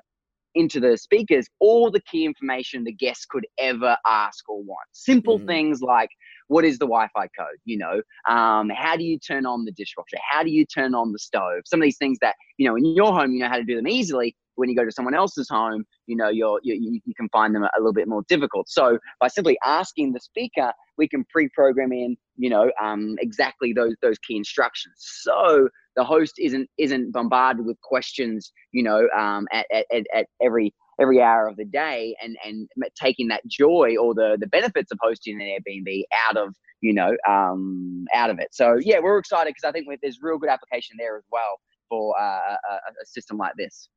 into 0.56 0.80
the 0.80 0.96
speakers 0.96 1.46
all 1.60 1.90
the 1.90 2.00
key 2.10 2.24
information 2.24 2.82
the 2.82 2.92
guests 2.92 3.24
could 3.24 3.46
ever 3.58 3.96
ask 4.06 4.48
or 4.48 4.62
want. 4.62 4.88
Simple 4.92 5.38
mm. 5.38 5.46
things 5.46 5.80
like 5.80 6.10
what 6.48 6.64
is 6.64 6.78
the 6.78 6.86
Wi-Fi 6.86 7.28
code? 7.38 7.58
You 7.64 7.78
know, 7.78 8.02
um, 8.28 8.70
how 8.70 8.96
do 8.96 9.04
you 9.04 9.18
turn 9.18 9.46
on 9.46 9.64
the 9.64 9.72
dishwasher? 9.72 10.16
How 10.28 10.42
do 10.42 10.50
you 10.50 10.66
turn 10.66 10.94
on 10.94 11.12
the 11.12 11.18
stove? 11.18 11.62
Some 11.64 11.80
of 11.80 11.84
these 11.84 11.98
things 11.98 12.18
that 12.20 12.34
you 12.58 12.68
know 12.68 12.76
in 12.76 12.84
your 12.84 13.12
home 13.12 13.32
you 13.32 13.40
know 13.40 13.48
how 13.48 13.56
to 13.56 13.64
do 13.64 13.76
them 13.76 13.86
easily, 13.86 14.34
when 14.60 14.68
you 14.68 14.76
go 14.76 14.84
to 14.84 14.92
someone 14.92 15.14
else's 15.14 15.48
home, 15.48 15.84
you 16.06 16.14
know, 16.14 16.28
you're, 16.28 16.60
you, 16.62 17.00
you 17.04 17.14
can 17.14 17.28
find 17.30 17.54
them 17.54 17.62
a 17.62 17.70
little 17.78 17.94
bit 17.94 18.06
more 18.06 18.22
difficult. 18.28 18.68
So 18.68 18.98
by 19.18 19.28
simply 19.28 19.56
asking 19.64 20.12
the 20.12 20.20
speaker, 20.20 20.72
we 20.98 21.08
can 21.08 21.24
pre-program 21.30 21.92
in, 21.92 22.16
you 22.36 22.50
know, 22.50 22.70
um, 22.80 23.16
exactly 23.20 23.72
those 23.72 23.94
those 24.02 24.18
key 24.18 24.36
instructions. 24.36 24.94
So 24.98 25.70
the 25.96 26.04
host 26.04 26.34
isn't 26.38 26.68
isn't 26.76 27.12
bombarded 27.12 27.64
with 27.64 27.80
questions, 27.80 28.52
you 28.72 28.82
know, 28.82 29.08
um, 29.16 29.48
at, 29.50 29.66
at, 29.72 30.06
at 30.14 30.26
every 30.42 30.74
every 31.00 31.22
hour 31.22 31.48
of 31.48 31.56
the 31.56 31.64
day 31.64 32.14
and 32.22 32.36
and 32.44 32.68
taking 32.94 33.28
that 33.28 33.40
joy 33.46 33.96
or 33.98 34.14
the 34.14 34.36
the 34.38 34.46
benefits 34.46 34.92
of 34.92 34.98
hosting 35.00 35.40
an 35.40 35.48
Airbnb 35.48 36.02
out 36.28 36.36
of 36.36 36.54
you 36.82 36.92
know 36.92 37.16
um, 37.26 38.04
out 38.14 38.30
of 38.30 38.38
it. 38.38 38.48
So 38.52 38.76
yeah, 38.80 38.98
we're 39.00 39.18
excited 39.18 39.54
because 39.54 39.68
I 39.68 39.72
think 39.72 39.86
there's 40.02 40.18
real 40.20 40.38
good 40.38 40.50
application 40.50 40.96
there 40.98 41.16
as 41.16 41.24
well 41.32 41.60
for 41.88 42.14
uh, 42.20 42.56
a, 42.70 42.74
a 43.02 43.06
system 43.06 43.36
like 43.38 43.54
this. 43.56 43.88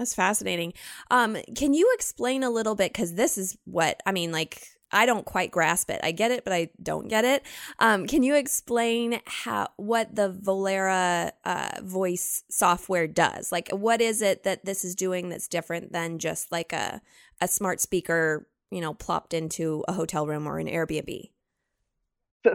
That's 0.00 0.14
fascinating. 0.14 0.72
Um, 1.10 1.36
can 1.54 1.74
you 1.74 1.90
explain 1.92 2.42
a 2.42 2.48
little 2.48 2.74
bit? 2.74 2.90
Because 2.90 3.16
this 3.16 3.36
is 3.36 3.58
what 3.66 4.00
I 4.06 4.12
mean, 4.12 4.32
like, 4.32 4.66
I 4.90 5.04
don't 5.04 5.26
quite 5.26 5.50
grasp 5.50 5.90
it. 5.90 6.00
I 6.02 6.10
get 6.10 6.30
it, 6.30 6.42
but 6.42 6.54
I 6.54 6.70
don't 6.82 7.06
get 7.06 7.26
it. 7.26 7.44
Um, 7.80 8.06
can 8.06 8.22
you 8.22 8.34
explain 8.34 9.20
how 9.26 9.68
what 9.76 10.14
the 10.14 10.32
Volara 10.32 11.32
uh, 11.44 11.82
voice 11.82 12.44
software 12.48 13.06
does? 13.06 13.52
Like, 13.52 13.68
what 13.72 14.00
is 14.00 14.22
it 14.22 14.44
that 14.44 14.64
this 14.64 14.86
is 14.86 14.94
doing 14.94 15.28
that's 15.28 15.48
different 15.48 15.92
than 15.92 16.18
just 16.18 16.50
like 16.50 16.72
a 16.72 17.02
a 17.42 17.46
smart 17.46 17.82
speaker, 17.82 18.48
you 18.70 18.80
know, 18.80 18.94
plopped 18.94 19.34
into 19.34 19.84
a 19.86 19.92
hotel 19.92 20.26
room 20.26 20.46
or 20.46 20.58
an 20.58 20.66
Airbnb? 20.66 21.28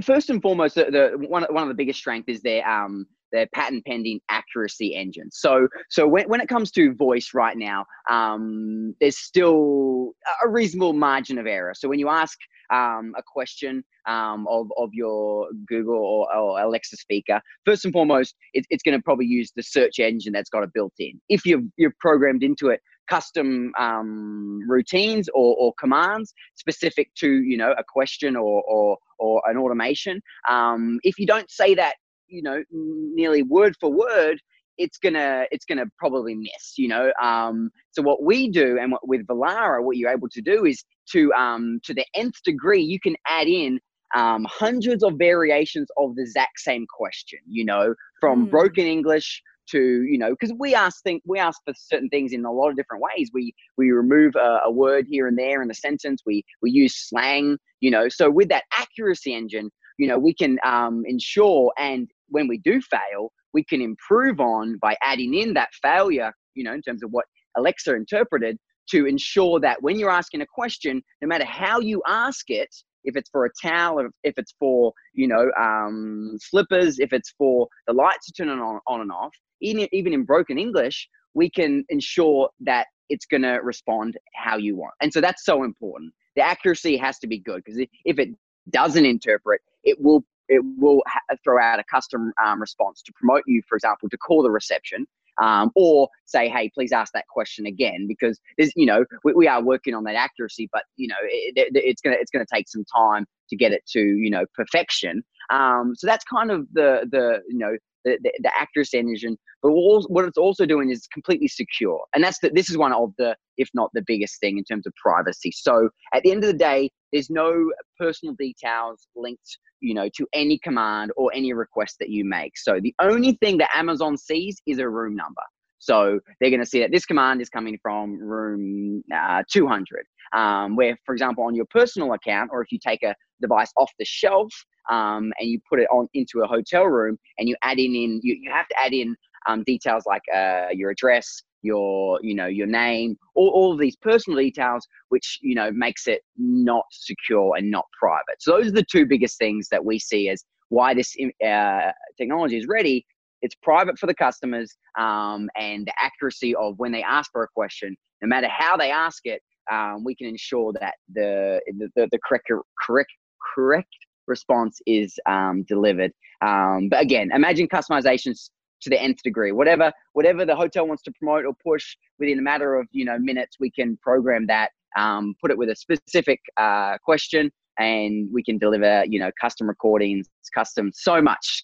First 0.01 0.31
and 0.31 0.41
foremost, 0.41 0.73
the, 0.73 0.85
the 0.85 1.27
one 1.27 1.43
one 1.51 1.61
of 1.61 1.69
the 1.69 1.75
biggest 1.75 1.99
strengths 1.99 2.27
is 2.27 2.41
their 2.41 2.67
um 2.67 3.05
their 3.31 3.47
patent 3.53 3.85
pending 3.85 4.19
accuracy 4.29 4.95
engine. 4.95 5.29
So, 5.31 5.67
so 5.89 6.07
when, 6.07 6.27
when 6.29 6.41
it 6.41 6.47
comes 6.47 6.71
to 6.71 6.93
voice 6.93 7.31
right 7.33 7.57
now, 7.57 7.85
um, 8.09 8.95
there's 8.99 9.17
still 9.17 10.11
a 10.43 10.49
reasonable 10.49 10.93
margin 10.93 11.37
of 11.37 11.47
error. 11.47 11.73
So 11.75 11.87
when 11.87 11.99
you 11.99 12.09
ask 12.09 12.37
um, 12.71 13.13
a 13.17 13.23
question 13.25 13.83
um, 14.07 14.47
of, 14.49 14.67
of 14.77 14.89
your 14.93 15.47
Google 15.67 15.95
or, 15.95 16.35
or, 16.35 16.61
Alexa 16.61 16.97
speaker, 16.97 17.41
first 17.65 17.85
and 17.85 17.93
foremost, 17.93 18.35
it, 18.53 18.65
it's 18.69 18.83
going 18.83 18.97
to 18.97 19.03
probably 19.03 19.25
use 19.25 19.51
the 19.55 19.63
search 19.63 19.99
engine 19.99 20.33
that's 20.33 20.49
got 20.49 20.63
it 20.63 20.71
built 20.73 20.93
in. 20.99 21.19
If 21.29 21.45
you've, 21.45 21.63
you've 21.77 21.97
programmed 21.99 22.43
into 22.43 22.69
it 22.69 22.81
custom 23.07 23.71
um, 23.77 24.61
routines 24.67 25.29
or, 25.29 25.55
or, 25.57 25.73
commands 25.79 26.33
specific 26.55 27.13
to 27.15 27.29
you 27.43 27.57
know 27.57 27.73
a 27.77 27.83
question 27.87 28.35
or 28.35 28.63
or, 28.63 28.97
or 29.19 29.41
an 29.45 29.57
automation. 29.57 30.21
Um, 30.49 30.99
if 31.03 31.19
you 31.19 31.27
don't 31.27 31.49
say 31.49 31.75
that 31.75 31.95
you 32.27 32.41
know 32.41 32.63
nearly 32.71 33.43
word 33.43 33.75
for 33.79 33.91
word 33.91 34.39
it's 34.77 34.97
gonna 34.97 35.45
it's 35.51 35.65
gonna 35.65 35.85
probably 35.97 36.35
miss 36.35 36.73
you 36.77 36.87
know 36.87 37.11
um, 37.21 37.69
so 37.91 38.01
what 38.01 38.23
we 38.23 38.49
do 38.49 38.77
and 38.79 38.91
what 38.91 39.07
with 39.07 39.25
Volara 39.27 39.83
what 39.83 39.97
you're 39.97 40.11
able 40.11 40.29
to 40.29 40.41
do 40.41 40.65
is 40.65 40.83
to 41.11 41.31
um, 41.33 41.79
to 41.83 41.93
the 41.93 42.05
nth 42.15 42.41
degree 42.43 42.81
you 42.81 42.99
can 42.99 43.15
add 43.27 43.47
in 43.47 43.79
um, 44.15 44.45
hundreds 44.49 45.03
of 45.03 45.13
variations 45.17 45.87
of 45.97 46.15
the 46.15 46.21
exact 46.21 46.59
same 46.59 46.85
question 46.97 47.39
you 47.47 47.65
know 47.65 47.93
from 48.19 48.47
mm. 48.47 48.51
broken 48.51 48.85
english 48.85 49.41
to 49.67 50.03
you 50.03 50.17
know 50.17 50.29
because 50.29 50.53
we 50.59 50.75
ask 50.75 51.01
think 51.03 51.23
we 51.25 51.39
ask 51.39 51.59
for 51.65 51.73
certain 51.75 52.09
things 52.09 52.33
in 52.33 52.45
a 52.45 52.51
lot 52.51 52.69
of 52.69 52.75
different 52.75 53.03
ways 53.03 53.29
we 53.33 53.53
we 53.77 53.91
remove 53.91 54.33
a, 54.35 54.59
a 54.65 54.71
word 54.71 55.05
here 55.09 55.27
and 55.27 55.37
there 55.37 55.61
in 55.61 55.67
the 55.67 55.73
sentence 55.73 56.21
we 56.25 56.43
we 56.61 56.69
use 56.69 56.95
slang 56.95 57.57
you 57.79 57.89
know 57.89 58.07
so 58.07 58.29
with 58.29 58.47
that 58.49 58.63
accuracy 58.77 59.33
engine 59.33 59.69
you 59.97 60.07
know 60.07 60.17
we 60.17 60.33
can 60.33 60.57
um, 60.65 61.03
ensure 61.05 61.71
and 61.77 62.09
when 62.29 62.47
we 62.47 62.57
do 62.59 62.81
fail, 62.81 63.31
we 63.53 63.63
can 63.63 63.81
improve 63.81 64.39
on 64.39 64.77
by 64.81 64.95
adding 65.01 65.33
in 65.33 65.53
that 65.53 65.69
failure, 65.81 66.31
you 66.53 66.63
know, 66.63 66.73
in 66.73 66.81
terms 66.81 67.03
of 67.03 67.11
what 67.11 67.25
Alexa 67.57 67.93
interpreted 67.95 68.57
to 68.89 69.05
ensure 69.05 69.59
that 69.59 69.81
when 69.81 69.97
you're 69.97 70.11
asking 70.11 70.41
a 70.41 70.45
question, 70.45 71.01
no 71.21 71.27
matter 71.27 71.45
how 71.45 71.79
you 71.79 72.01
ask 72.07 72.49
it, 72.49 72.73
if 73.03 73.15
it's 73.15 73.29
for 73.29 73.45
a 73.45 73.49
towel, 73.61 74.07
if 74.23 74.33
it's 74.37 74.55
for, 74.59 74.91
you 75.13 75.27
know, 75.27 75.51
um, 75.59 76.37
slippers, 76.39 76.99
if 76.99 77.13
it's 77.13 77.33
for 77.37 77.67
the 77.87 77.93
lights 77.93 78.25
to 78.27 78.33
turn 78.33 78.49
on, 78.49 78.79
on 78.87 79.01
and 79.01 79.11
off, 79.11 79.33
even, 79.61 79.87
even 79.91 80.13
in 80.13 80.23
broken 80.23 80.57
English, 80.57 81.07
we 81.33 81.49
can 81.49 81.85
ensure 81.89 82.49
that 82.61 82.87
it's 83.09 83.25
going 83.25 83.43
to 83.43 83.59
respond 83.63 84.17
how 84.33 84.57
you 84.57 84.75
want. 84.75 84.93
And 85.01 85.13
so 85.13 85.21
that's 85.21 85.45
so 85.45 85.63
important. 85.63 86.13
The 86.35 86.41
accuracy 86.41 86.97
has 86.97 87.19
to 87.19 87.27
be 87.27 87.39
good 87.39 87.63
because 87.63 87.79
if 87.79 88.19
it 88.19 88.29
doesn't 88.71 89.05
interpret, 89.05 89.61
it 89.85 90.01
will 90.01 90.23
it 90.47 90.61
will 90.77 91.01
ha- 91.07 91.35
throw 91.43 91.59
out 91.59 91.79
a 91.79 91.83
custom 91.83 92.31
um, 92.43 92.61
response 92.61 93.01
to 93.01 93.13
promote 93.13 93.43
you, 93.47 93.61
for 93.67 93.75
example, 93.75 94.09
to 94.09 94.17
call 94.17 94.43
the 94.43 94.51
reception. 94.51 95.07
Um, 95.41 95.71
or 95.75 96.07
say, 96.23 96.47
hey, 96.47 96.71
please 96.73 96.93
ask 96.93 97.11
that 97.11 97.27
question 97.27 97.65
again, 97.65 98.05
because 98.07 98.39
there's, 98.57 98.71
you 98.73 98.85
know, 98.85 99.03
we, 99.25 99.33
we 99.33 99.47
are 99.49 99.61
working 99.61 99.93
on 99.93 100.05
that 100.05 100.15
accuracy, 100.15 100.69
but 100.71 100.83
you 100.95 101.09
know, 101.09 101.15
it, 101.23 101.57
it, 101.57 101.71
it's 101.75 102.01
gonna 102.01 102.15
it's 102.17 102.31
gonna 102.31 102.45
take 102.53 102.69
some 102.69 102.85
time 102.85 103.25
to 103.49 103.57
get 103.57 103.73
it 103.73 103.85
to 103.87 103.99
you 103.99 104.29
know 104.29 104.45
perfection. 104.53 105.23
Um, 105.49 105.93
so 105.95 106.07
that's 106.07 106.23
kind 106.23 106.51
of 106.51 106.67
the 106.71 107.05
the 107.11 107.41
you 107.49 107.57
know 107.57 107.75
the, 108.05 108.17
the, 108.23 108.31
the 108.43 108.51
accuracy 108.57 108.97
engine. 108.97 109.37
But 109.61 109.71
what 109.71 110.25
it's 110.25 110.37
also 110.37 110.65
doing 110.65 110.91
is 110.91 111.07
completely 111.07 111.47
secure. 111.47 112.05
And 112.13 112.23
that's 112.23 112.39
the, 112.39 112.51
this 112.53 112.69
is 112.69 112.77
one 112.77 112.93
of 112.93 113.11
the, 113.17 113.35
if 113.57 113.69
not 113.73 113.89
the 113.93 114.03
biggest 114.05 114.39
thing 114.39 114.57
in 114.57 114.63
terms 114.63 114.85
of 114.85 114.93
privacy. 114.95 115.51
So 115.51 115.89
at 116.13 116.23
the 116.23 116.31
end 116.31 116.43
of 116.43 116.51
the 116.51 116.57
day, 116.57 116.91
there's 117.11 117.29
no 117.29 117.71
personal 117.99 118.35
details 118.35 119.07
linked, 119.15 119.57
you 119.85 119.93
know, 119.93 120.09
to 120.17 120.27
any 120.33 120.57
command 120.57 121.11
or 121.15 121.31
any 121.33 121.53
request 121.53 121.97
that 121.99 122.09
you 122.09 122.25
make. 122.25 122.57
So 122.57 122.79
the 122.81 122.93
only 122.99 123.33
thing 123.33 123.59
that 123.59 123.69
Amazon 123.75 124.17
sees 124.17 124.59
is 124.65 124.79
a 124.79 124.89
room 124.89 125.15
number. 125.15 125.43
So 125.77 126.19
they're 126.39 126.49
going 126.49 126.61
to 126.61 126.65
see 126.65 126.79
that 126.79 126.91
this 126.91 127.05
command 127.05 127.41
is 127.41 127.49
coming 127.49 127.77
from 127.83 128.19
room 128.19 129.03
uh, 129.15 129.43
200. 129.49 130.05
Um, 130.33 130.75
where, 130.75 130.97
for 131.05 131.13
example, 131.13 131.43
on 131.43 131.53
your 131.53 131.67
personal 131.69 132.13
account, 132.13 132.49
or 132.51 132.63
if 132.63 132.71
you 132.71 132.79
take 132.79 133.03
a 133.03 133.13
device 133.41 133.71
off 133.77 133.91
the 133.99 134.05
shelf 134.05 134.51
um, 134.89 135.31
and 135.39 135.47
you 135.47 135.59
put 135.69 135.79
it 135.79 135.87
on 135.91 136.07
into 136.15 136.41
a 136.41 136.47
hotel 136.47 136.85
room 136.85 137.19
and 137.37 137.47
you 137.47 137.55
add 137.61 137.77
in, 137.77 137.93
in 137.93 138.19
you, 138.23 138.35
you 138.41 138.51
have 138.51 138.67
to 138.69 138.75
add 138.83 138.91
in 138.91 139.15
um, 139.47 139.63
details 139.65 140.03
like 140.05 140.21
uh, 140.33 140.67
your 140.71 140.91
address, 140.91 141.41
your 141.61 142.19
you 142.21 142.35
know 142.35 142.47
your 142.47 142.67
name, 142.67 143.17
all, 143.35 143.49
all 143.49 143.73
of 143.73 143.79
these 143.79 143.95
personal 143.97 144.39
details, 144.39 144.87
which 145.09 145.39
you 145.41 145.55
know 145.55 145.71
makes 145.71 146.07
it 146.07 146.21
not 146.37 146.85
secure 146.91 147.55
and 147.57 147.69
not 147.69 147.85
private. 147.99 148.39
So 148.39 148.51
those 148.51 148.67
are 148.67 148.71
the 148.71 148.85
two 148.89 149.05
biggest 149.05 149.37
things 149.37 149.67
that 149.69 149.83
we 149.83 149.99
see 149.99 150.29
as 150.29 150.43
why 150.69 150.93
this 150.93 151.15
uh, 151.45 151.91
technology 152.17 152.57
is 152.57 152.67
ready 152.67 153.05
it's 153.45 153.55
private 153.61 153.97
for 153.99 154.07
the 154.07 154.13
customers 154.13 154.75
um, 154.97 155.49
and 155.55 155.85
the 155.85 155.93
accuracy 156.01 156.55
of 156.55 156.73
when 156.77 156.91
they 156.91 157.03
ask 157.03 157.31
for 157.31 157.43
a 157.43 157.47
question 157.47 157.95
no 158.21 158.27
matter 158.27 158.47
how 158.49 158.75
they 158.75 158.91
ask 158.91 159.25
it 159.25 159.41
um, 159.71 160.03
we 160.03 160.15
can 160.15 160.27
ensure 160.27 160.73
that 160.73 160.95
the 161.13 161.61
the, 161.95 162.07
the 162.11 162.19
correct 162.27 162.49
correct 162.81 163.11
correct 163.53 163.95
response 164.27 164.79
is 164.87 165.13
um, 165.27 165.63
delivered 165.67 166.11
um, 166.41 166.89
but 166.89 167.01
again 167.01 167.29
imagine 167.33 167.67
customizations 167.67 168.49
to 168.85 168.89
the 168.89 169.01
nth 169.01 169.21
degree. 169.23 169.51
Whatever 169.51 169.91
whatever 170.13 170.45
the 170.45 170.55
hotel 170.55 170.87
wants 170.87 171.03
to 171.03 171.11
promote 171.11 171.45
or 171.45 171.53
push 171.53 171.95
within 172.19 172.39
a 172.39 172.41
matter 172.41 172.75
of 172.75 172.87
you 172.91 173.05
know 173.05 173.19
minutes 173.19 173.57
we 173.59 173.69
can 173.69 173.97
program 173.97 174.47
that 174.47 174.69
um, 174.95 175.35
put 175.41 175.51
it 175.51 175.57
with 175.57 175.69
a 175.69 175.75
specific 175.75 176.39
uh, 176.57 176.97
question 177.03 177.51
and 177.77 178.29
we 178.31 178.41
can 178.43 178.57
deliver 178.57 179.03
you 179.05 179.19
know 179.19 179.29
custom 179.39 179.67
recordings 179.67 180.27
custom 180.53 180.91
so 180.93 181.21
much 181.21 181.63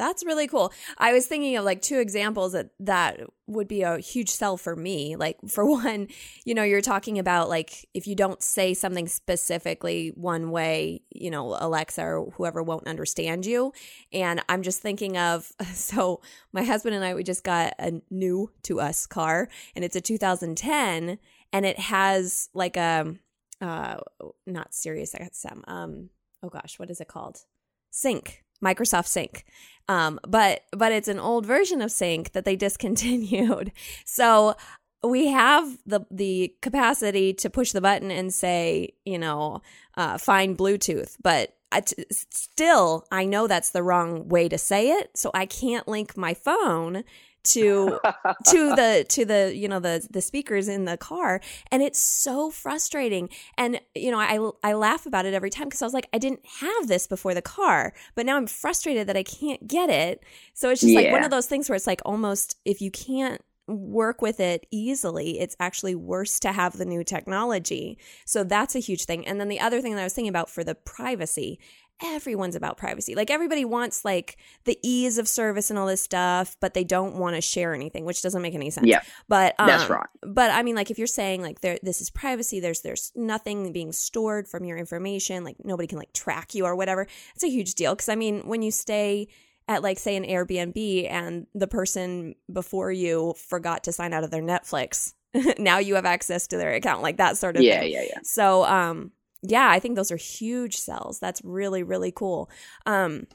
that's 0.00 0.24
really 0.24 0.48
cool. 0.48 0.72
I 0.96 1.12
was 1.12 1.26
thinking 1.26 1.58
of 1.58 1.64
like 1.66 1.82
two 1.82 1.98
examples 1.98 2.52
that 2.52 2.70
that 2.80 3.20
would 3.46 3.68
be 3.68 3.82
a 3.82 3.98
huge 3.98 4.30
sell 4.30 4.56
for 4.56 4.74
me. 4.74 5.14
Like 5.14 5.36
for 5.46 5.64
one, 5.70 6.08
you 6.44 6.54
know, 6.54 6.62
you're 6.62 6.80
talking 6.80 7.18
about 7.18 7.50
like 7.50 7.86
if 7.92 8.06
you 8.06 8.16
don't 8.16 8.42
say 8.42 8.72
something 8.72 9.06
specifically 9.06 10.08
one 10.14 10.50
way, 10.50 11.02
you 11.10 11.30
know, 11.30 11.54
Alexa 11.60 12.02
or 12.02 12.30
whoever 12.36 12.62
won't 12.62 12.86
understand 12.86 13.44
you. 13.44 13.74
And 14.10 14.42
I'm 14.48 14.62
just 14.62 14.80
thinking 14.80 15.18
of 15.18 15.52
so 15.74 16.22
my 16.52 16.62
husband 16.62 16.96
and 16.96 17.04
I 17.04 17.14
we 17.14 17.22
just 17.22 17.44
got 17.44 17.74
a 17.78 18.00
new 18.10 18.50
to 18.62 18.80
us 18.80 19.06
car 19.06 19.50
and 19.76 19.84
it's 19.84 19.96
a 19.96 20.00
2010 20.00 21.18
and 21.52 21.66
it 21.66 21.78
has 21.78 22.48
like 22.54 22.78
a 22.78 23.14
uh 23.60 23.98
not 24.46 24.72
Sirius 24.72 25.14
XM. 25.14 25.60
Um 25.68 26.08
oh 26.42 26.48
gosh, 26.48 26.78
what 26.78 26.88
is 26.88 27.02
it 27.02 27.08
called? 27.08 27.44
Sync 27.90 28.44
Microsoft 28.64 29.06
Sync. 29.06 29.44
Um, 29.88 30.20
but 30.26 30.62
but 30.72 30.92
it's 30.92 31.08
an 31.08 31.18
old 31.18 31.46
version 31.46 31.82
of 31.82 31.90
Sync 31.90 32.32
that 32.32 32.44
they 32.44 32.56
discontinued. 32.66 33.72
So 34.04 34.54
we 35.02 35.28
have 35.28 35.78
the 35.86 36.00
the 36.10 36.54
capacity 36.62 37.32
to 37.34 37.50
push 37.50 37.72
the 37.72 37.80
button 37.80 38.10
and 38.10 38.32
say, 38.32 38.94
you 39.04 39.18
know, 39.18 39.62
uh, 39.96 40.18
find 40.18 40.56
Bluetooth, 40.56 41.16
but 41.22 41.56
I 41.72 41.80
t- 41.80 42.04
still 42.10 43.06
I 43.10 43.24
know 43.24 43.46
that's 43.46 43.70
the 43.70 43.82
wrong 43.82 44.28
way 44.28 44.48
to 44.48 44.58
say 44.58 44.90
it, 44.90 45.10
so 45.16 45.30
I 45.34 45.46
can't 45.46 45.88
link 45.88 46.16
my 46.16 46.34
phone 46.34 47.04
to 47.44 47.98
to 48.46 48.74
the 48.74 49.06
to 49.08 49.24
the 49.24 49.52
you 49.54 49.68
know 49.68 49.80
the 49.80 50.06
the 50.10 50.20
speakers 50.20 50.68
in 50.68 50.84
the 50.84 50.96
car 50.96 51.40
and 51.70 51.82
it's 51.82 51.98
so 51.98 52.50
frustrating 52.50 53.28
and 53.56 53.80
you 53.94 54.10
know 54.10 54.18
I 54.18 54.68
I 54.68 54.74
laugh 54.74 55.06
about 55.06 55.26
it 55.26 55.34
every 55.34 55.50
time 55.50 55.66
because 55.66 55.82
I 55.82 55.86
was 55.86 55.94
like 55.94 56.08
I 56.12 56.18
didn't 56.18 56.44
have 56.60 56.88
this 56.88 57.06
before 57.06 57.34
the 57.34 57.42
car 57.42 57.92
but 58.14 58.26
now 58.26 58.36
I'm 58.36 58.46
frustrated 58.46 59.06
that 59.06 59.16
I 59.16 59.22
can't 59.22 59.66
get 59.66 59.90
it 59.90 60.22
so 60.54 60.70
it's 60.70 60.80
just 60.80 60.92
yeah. 60.92 61.00
like 61.00 61.12
one 61.12 61.24
of 61.24 61.30
those 61.30 61.46
things 61.46 61.68
where 61.68 61.76
it's 61.76 61.86
like 61.86 62.02
almost 62.04 62.56
if 62.64 62.80
you 62.80 62.90
can't 62.90 63.42
work 63.70 64.20
with 64.20 64.40
it 64.40 64.66
easily, 64.70 65.38
it's 65.38 65.56
actually 65.60 65.94
worse 65.94 66.40
to 66.40 66.52
have 66.52 66.76
the 66.76 66.84
new 66.84 67.04
technology. 67.04 67.98
So 68.24 68.44
that's 68.44 68.74
a 68.74 68.80
huge 68.80 69.04
thing. 69.04 69.26
And 69.26 69.40
then 69.40 69.48
the 69.48 69.60
other 69.60 69.80
thing 69.80 69.94
that 69.94 70.00
I 70.00 70.04
was 70.04 70.12
thinking 70.12 70.28
about 70.28 70.50
for 70.50 70.64
the 70.64 70.74
privacy 70.74 71.58
everyone's 72.02 72.56
about 72.56 72.76
privacy. 72.76 73.14
Like 73.14 73.30
everybody 73.30 73.64
wants 73.64 74.04
like 74.04 74.36
the 74.64 74.78
ease 74.82 75.18
of 75.18 75.28
service 75.28 75.70
and 75.70 75.78
all 75.78 75.86
this 75.86 76.00
stuff, 76.00 76.56
but 76.60 76.74
they 76.74 76.84
don't 76.84 77.16
want 77.16 77.36
to 77.36 77.40
share 77.40 77.74
anything, 77.74 78.04
which 78.04 78.22
doesn't 78.22 78.42
make 78.42 78.54
any 78.54 78.70
sense. 78.70 78.86
Yeah, 78.86 79.02
but 79.28 79.54
um, 79.58 79.66
that's 79.66 79.90
right. 79.90 80.08
But 80.22 80.50
I 80.50 80.62
mean, 80.62 80.74
like 80.74 80.90
if 80.90 80.98
you're 80.98 81.06
saying 81.06 81.42
like 81.42 81.60
there, 81.60 81.78
this 81.82 82.00
is 82.00 82.10
privacy. 82.10 82.60
There's 82.60 82.80
there's 82.80 83.12
nothing 83.14 83.72
being 83.72 83.92
stored 83.92 84.48
from 84.48 84.64
your 84.64 84.78
information. 84.78 85.44
Like 85.44 85.56
nobody 85.64 85.86
can 85.86 85.98
like 85.98 86.12
track 86.12 86.54
you 86.54 86.64
or 86.64 86.74
whatever. 86.74 87.06
It's 87.34 87.44
a 87.44 87.50
huge 87.50 87.74
deal 87.74 87.94
because 87.94 88.08
I 88.08 88.16
mean, 88.16 88.46
when 88.46 88.62
you 88.62 88.70
stay 88.70 89.28
at 89.68 89.82
like 89.82 89.98
say 89.98 90.16
an 90.16 90.24
Airbnb 90.24 91.10
and 91.10 91.46
the 91.54 91.68
person 91.68 92.34
before 92.52 92.90
you 92.90 93.34
forgot 93.36 93.84
to 93.84 93.92
sign 93.92 94.12
out 94.12 94.24
of 94.24 94.30
their 94.30 94.42
Netflix. 94.42 95.14
now 95.58 95.78
you 95.78 95.94
have 95.94 96.04
access 96.04 96.48
to 96.48 96.56
their 96.56 96.74
account, 96.74 97.02
like 97.02 97.18
that 97.18 97.36
sort 97.36 97.56
of 97.56 97.62
yeah, 97.62 97.78
thing. 97.78 97.92
Yeah, 97.92 98.02
yeah, 98.02 98.18
So, 98.24 98.64
um, 98.64 99.12
yeah, 99.42 99.68
I 99.70 99.78
think 99.78 99.96
those 99.96 100.12
are 100.12 100.16
huge 100.16 100.76
sells. 100.76 101.18
That's 101.18 101.40
really, 101.44 101.82
really 101.82 102.12
cool. 102.12 102.50
Um, 102.86 103.26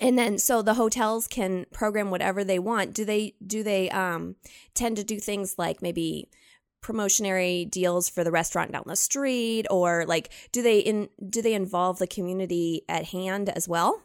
and 0.00 0.18
then 0.18 0.38
so 0.38 0.62
the 0.62 0.74
hotels 0.74 1.28
can 1.28 1.66
program 1.72 2.10
whatever 2.10 2.44
they 2.44 2.58
want. 2.58 2.92
Do 2.92 3.04
they 3.04 3.34
do 3.46 3.62
they 3.62 3.90
um, 3.90 4.36
tend 4.74 4.96
to 4.96 5.04
do 5.04 5.18
things 5.20 5.56
like 5.58 5.82
maybe 5.82 6.28
promotionary 6.82 7.70
deals 7.70 8.08
for 8.08 8.24
the 8.24 8.32
restaurant 8.32 8.72
down 8.72 8.82
the 8.86 8.96
street 8.96 9.66
or 9.70 10.04
like 10.08 10.32
do 10.50 10.62
they 10.62 10.80
in 10.80 11.08
do 11.28 11.40
they 11.40 11.54
involve 11.54 11.98
the 11.98 12.08
community 12.08 12.82
at 12.88 13.04
hand 13.06 13.48
as 13.50 13.68
well? 13.68 14.02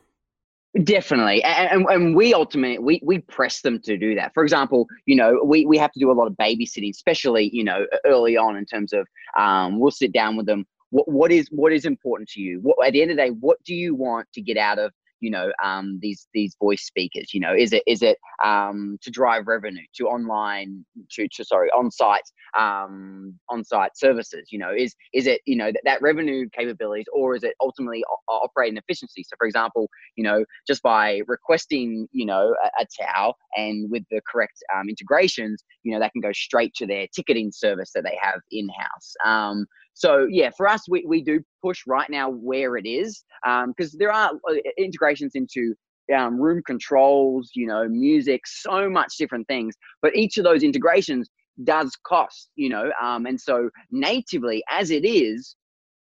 Definitely, 0.84 1.41
and, 1.44 1.86
and 1.89 2.15
we 2.15 2.34
ultimately 2.36 2.77
we 2.77 3.01
we 3.03 3.20
press 3.20 3.62
them 3.62 3.79
to 3.82 3.98
do 3.98 4.13
that. 4.13 4.34
For 4.36 4.44
example, 4.44 4.86
you 5.08 5.15
know, 5.15 5.41
we 5.44 5.65
we 5.65 5.77
have 5.77 5.91
to 5.94 6.00
do 6.00 6.12
a 6.12 6.13
lot 6.13 6.27
of 6.27 6.34
babysitting, 6.34 6.91
especially 6.91 7.50
you 7.51 7.63
know 7.63 7.88
early 8.06 8.38
on 8.38 8.56
in 8.56 8.65
terms 8.65 8.94
of 8.94 9.08
um, 9.39 9.79
we'll 9.79 9.89
sit 9.89 10.12
down 10.12 10.36
with 10.36 10.46
them 10.46 10.67
what 10.98 11.08
what 11.12 11.32
is 11.32 11.48
what 11.51 11.72
is 11.72 11.86
important 11.86 12.30
to 12.30 12.42
you? 12.42 12.60
What 12.62 12.88
at 12.88 12.94
the 12.94 13.01
end 13.01 13.12
of 13.12 13.18
the 13.18 13.24
day 13.24 13.30
what 13.30 13.58
do 13.63 13.75
you 13.75 13.94
want 13.94 14.27
to 14.34 14.42
get 14.42 14.58
out 14.58 14.80
of 14.80 14.92
you 15.20 15.32
know 15.32 15.51
um, 15.63 16.00
these 16.01 16.27
these 16.34 16.56
voice 16.60 16.84
speakers? 16.86 17.34
You 17.34 17.39
know 17.39 17.54
is 17.54 17.72
it 17.72 17.84
is 17.86 18.01
it 18.01 18.18
um, 18.44 18.98
to 19.04 19.12
drive 19.12 19.48
revenue 19.48 19.86
to 19.98 20.08
online 20.08 20.86
to, 21.12 21.27
to 21.27 21.46
sorry 21.46 21.70
on 21.70 21.92
site 21.92 22.27
um, 22.58 23.36
on 23.50 23.63
site 23.63 23.96
services? 23.96 24.48
You 24.51 24.58
know 24.58 24.72
is 24.75 24.96
is 25.13 25.27
it 25.27 25.42
you 25.46 25.56
know 25.56 25.72
that, 25.72 25.82
that 25.86 26.01
revenue 26.01 26.48
capabilities 26.58 27.06
or 27.13 27.36
is 27.36 27.44
it 27.44 27.54
ultimately 27.62 28.04
operating 28.27 28.77
efficiency? 28.77 29.24
So 29.24 29.36
for 29.38 29.46
example 29.46 29.89
you 30.16 30.24
know 30.24 30.46
just 30.66 30.82
by 30.82 31.22
requesting 31.27 32.08
you 32.12 32.25
know 32.25 32.56
a, 32.63 32.84
a 32.84 33.32
and 33.56 33.89
with 33.92 34.04
the 34.10 34.22
correct 34.32 34.58
um, 34.75 34.89
integrations 34.89 35.63
you 35.84 35.94
know 35.94 36.00
that 36.00 36.12
can 36.12 36.22
go 36.22 36.32
straight 36.34 36.74
to 36.75 36.88
their 36.88 37.08
ticketing 37.16 37.51
service 37.51 37.92
that 37.94 38.04
they 38.04 38.18
have 38.22 38.39
in 38.51 38.68
house 38.70 39.13
um, 39.25 39.66
so 39.98 40.27
yeah, 40.30 40.51
for 40.56 40.68
us, 40.68 40.84
we, 40.88 41.04
we 41.08 41.24
do 41.24 41.42
push 41.63 41.82
right 41.88 42.08
now 42.08 42.30
where 42.30 42.77
it 42.77 42.86
is 42.86 43.24
because 43.44 43.94
um, 43.94 43.98
there 43.98 44.12
are 44.12 44.30
uh, 44.30 44.56
integrations 44.77 45.32
into 45.34 45.74
um, 46.16 46.39
room 46.39 46.62
controls, 46.68 47.50
you 47.56 47.66
know, 47.66 47.89
music, 47.89 48.42
so 48.46 48.92
much 48.92 49.18
different 49.18 49.48
things. 49.48 49.74
But 50.04 50.16
each 50.16 50.38
of 50.38 50.44
those 50.44 50.62
integrations 50.62 51.30
does 51.63 51.98
cost, 52.06 52.50
you 52.56 52.70
know, 52.70 52.92
um, 53.01 53.25
and 53.25 53.42
so 53.42 53.72
natively 53.89 54.63
as 54.70 54.92
it 54.92 55.04
is, 55.04 55.56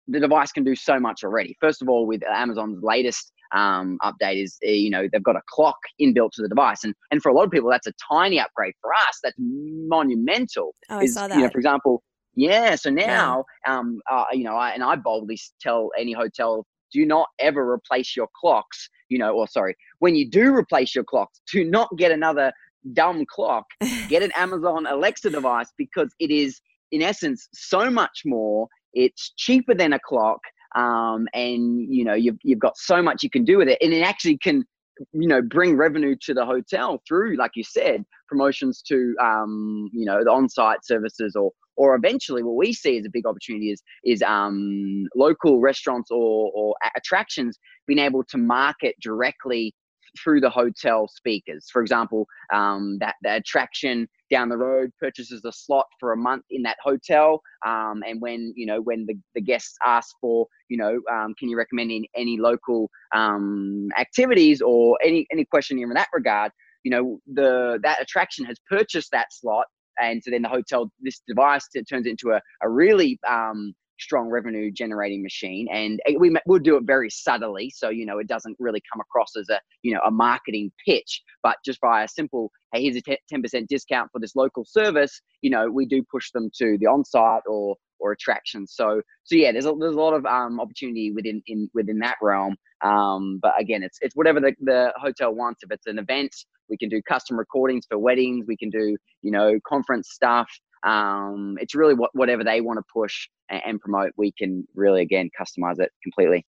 the 0.08 0.18
device 0.18 0.50
can 0.50 0.64
do 0.64 0.74
so 0.74 0.98
much 0.98 1.22
already. 1.22 1.56
First 1.60 1.80
of 1.80 1.88
all, 1.88 2.04
with 2.04 2.22
Amazon's 2.24 2.82
latest 2.82 3.30
um, 3.54 3.96
update 4.02 4.42
is 4.42 4.58
eh, 4.64 4.72
you 4.72 4.90
know 4.90 5.06
they've 5.12 5.22
got 5.22 5.36
a 5.36 5.42
clock 5.48 5.78
inbuilt 6.00 6.32
to 6.32 6.42
the 6.42 6.48
device, 6.48 6.82
and 6.82 6.94
and 7.12 7.22
for 7.22 7.28
a 7.28 7.32
lot 7.32 7.44
of 7.44 7.50
people 7.52 7.70
that's 7.70 7.86
a 7.86 7.92
tiny 8.12 8.40
upgrade. 8.40 8.74
For 8.80 8.92
us, 8.92 9.20
that's 9.22 9.36
monumental. 9.38 10.74
Oh, 10.90 10.98
is, 10.98 11.16
I 11.16 11.20
saw 11.20 11.28
that. 11.28 11.36
You 11.36 11.42
know, 11.44 11.50
for 11.50 11.58
example, 11.58 12.02
yeah. 12.38 12.76
So 12.76 12.88
now, 12.88 13.44
yeah. 13.66 13.78
um, 13.78 14.00
uh, 14.08 14.24
you 14.32 14.44
know, 14.44 14.54
I, 14.54 14.70
and 14.70 14.84
I 14.84 14.94
boldly 14.94 15.38
tell 15.60 15.90
any 15.98 16.12
hotel, 16.12 16.64
do 16.92 17.04
not 17.04 17.26
ever 17.40 17.68
replace 17.68 18.14
your 18.16 18.28
clocks. 18.40 18.88
You 19.08 19.18
know, 19.18 19.32
or 19.32 19.48
sorry, 19.48 19.74
when 19.98 20.14
you 20.14 20.30
do 20.30 20.54
replace 20.54 20.94
your 20.94 21.02
clocks, 21.02 21.40
do 21.52 21.64
not 21.64 21.88
get 21.96 22.12
another 22.12 22.52
dumb 22.92 23.24
clock. 23.28 23.64
get 24.08 24.22
an 24.22 24.30
Amazon 24.36 24.86
Alexa 24.86 25.30
device 25.30 25.72
because 25.76 26.14
it 26.20 26.30
is, 26.30 26.60
in 26.92 27.02
essence, 27.02 27.48
so 27.52 27.90
much 27.90 28.22
more. 28.24 28.68
It's 28.94 29.32
cheaper 29.36 29.74
than 29.74 29.92
a 29.94 29.98
clock. 29.98 30.38
Um, 30.76 31.26
and 31.34 31.92
you 31.92 32.04
know 32.04 32.14
you've 32.14 32.36
you've 32.44 32.58
got 32.60 32.76
so 32.76 33.02
much 33.02 33.22
you 33.24 33.30
can 33.30 33.44
do 33.44 33.58
with 33.58 33.68
it, 33.68 33.78
and 33.80 33.92
it 33.92 34.02
actually 34.02 34.38
can 34.38 34.64
you 35.12 35.26
know 35.26 35.42
bring 35.42 35.76
revenue 35.76 36.14
to 36.20 36.34
the 36.34 36.44
hotel 36.44 37.00
through 37.06 37.36
like 37.36 37.52
you 37.54 37.62
said 37.62 38.04
promotions 38.28 38.82
to 38.82 39.14
um, 39.22 39.88
you 39.92 40.04
know 40.04 40.22
the 40.22 40.30
on-site 40.30 40.84
services 40.84 41.34
or 41.36 41.52
or 41.78 41.94
eventually 41.94 42.42
what 42.42 42.56
we 42.56 42.72
see 42.72 42.98
as 42.98 43.06
a 43.06 43.10
big 43.10 43.26
opportunity 43.26 43.70
is 43.70 43.82
is 44.04 44.20
um, 44.22 45.06
local 45.14 45.60
restaurants 45.60 46.10
or, 46.10 46.50
or 46.54 46.74
attractions 46.96 47.58
being 47.86 48.00
able 48.00 48.24
to 48.24 48.36
market 48.36 48.94
directly 49.00 49.74
through 50.22 50.40
the 50.40 50.50
hotel 50.50 51.06
speakers. 51.06 51.68
For 51.70 51.80
example, 51.82 52.26
um, 52.52 52.98
that 53.00 53.14
the 53.22 53.36
attraction 53.36 54.08
down 54.30 54.48
the 54.48 54.56
road 54.56 54.90
purchases 54.98 55.44
a 55.44 55.52
slot 55.52 55.86
for 56.00 56.12
a 56.12 56.16
month 56.16 56.44
in 56.50 56.62
that 56.62 56.76
hotel, 56.82 57.40
um, 57.64 58.02
and 58.06 58.20
when 58.20 58.52
you 58.56 58.66
know 58.66 58.80
when 58.80 59.06
the, 59.06 59.14
the 59.34 59.40
guests 59.40 59.76
ask 59.84 60.14
for 60.20 60.46
you 60.68 60.76
know 60.76 61.00
um, 61.12 61.34
can 61.38 61.48
you 61.48 61.56
recommend 61.56 61.90
any, 62.16 62.38
local 62.38 62.90
um, 63.14 63.88
activities 63.98 64.60
or 64.60 64.98
any 65.04 65.26
any 65.32 65.44
question 65.44 65.78
in 65.78 65.88
that 65.90 66.08
regard, 66.12 66.50
you 66.82 66.90
know 66.90 67.20
the 67.32 67.78
that 67.82 68.02
attraction 68.02 68.44
has 68.44 68.58
purchased 68.68 69.10
that 69.12 69.32
slot 69.32 69.66
and 70.00 70.22
so 70.22 70.30
then 70.30 70.42
the 70.42 70.48
hotel 70.48 70.90
this 71.00 71.20
device 71.26 71.66
it 71.74 71.88
turns 71.88 72.06
into 72.06 72.30
a, 72.30 72.40
a 72.62 72.68
really 72.68 73.18
um, 73.28 73.74
strong 74.00 74.28
revenue 74.28 74.70
generating 74.70 75.22
machine. 75.22 75.66
And 75.72 76.00
we 76.18 76.34
we'll 76.46 76.58
do 76.60 76.76
it 76.76 76.84
very 76.84 77.10
subtly 77.10 77.70
so 77.70 77.88
you 77.88 78.06
know 78.06 78.18
it 78.18 78.28
doesn't 78.28 78.56
really 78.58 78.82
come 78.92 79.00
across 79.00 79.36
as 79.36 79.48
a 79.48 79.60
you 79.82 79.92
know 79.92 80.00
a 80.06 80.10
marketing 80.10 80.72
pitch. 80.86 81.22
But 81.42 81.56
just 81.64 81.80
by 81.80 82.04
a 82.04 82.08
simple 82.08 82.50
hey 82.72 82.82
here's 82.82 82.96
a 82.96 83.02
10% 83.02 83.66
discount 83.68 84.10
for 84.12 84.20
this 84.20 84.36
local 84.36 84.64
service 84.64 85.20
you 85.42 85.50
know 85.50 85.70
we 85.70 85.86
do 85.86 86.02
push 86.10 86.30
them 86.32 86.50
to 86.58 86.76
the 86.78 86.86
on-site 86.86 87.42
or 87.46 87.76
or 88.00 88.12
attractions 88.12 88.74
so 88.76 89.00
so 89.24 89.34
yeah 89.34 89.50
there's 89.50 89.66
a, 89.66 89.74
there's 89.80 89.94
a 89.94 89.98
lot 89.98 90.14
of 90.14 90.24
um, 90.26 90.60
opportunity 90.60 91.10
within 91.12 91.42
in 91.46 91.68
within 91.74 91.98
that 91.98 92.16
realm. 92.22 92.56
Um, 92.84 93.40
but 93.42 93.52
again 93.58 93.82
it's 93.82 93.98
it's 94.00 94.14
whatever 94.14 94.40
the, 94.40 94.54
the 94.60 94.92
hotel 94.96 95.34
wants. 95.34 95.62
If 95.62 95.70
it's 95.72 95.86
an 95.86 95.98
event 95.98 96.34
we 96.68 96.76
can 96.76 96.88
do 96.88 97.00
custom 97.02 97.38
recordings 97.38 97.86
for 97.88 97.98
weddings. 97.98 98.46
We 98.46 98.56
can 98.56 98.70
do 98.70 98.96
you 99.22 99.30
know 99.30 99.58
conference 99.66 100.10
stuff. 100.10 100.48
Um, 100.84 101.56
it's 101.60 101.74
really 101.74 101.94
what, 101.94 102.10
whatever 102.14 102.44
they 102.44 102.60
want 102.60 102.78
to 102.78 102.84
push 102.92 103.28
and, 103.50 103.62
and 103.66 103.80
promote 103.80 104.12
we 104.16 104.32
can 104.32 104.66
really 104.74 105.02
again 105.02 105.30
customize 105.38 105.80
it 105.80 105.90
completely. 106.02 106.46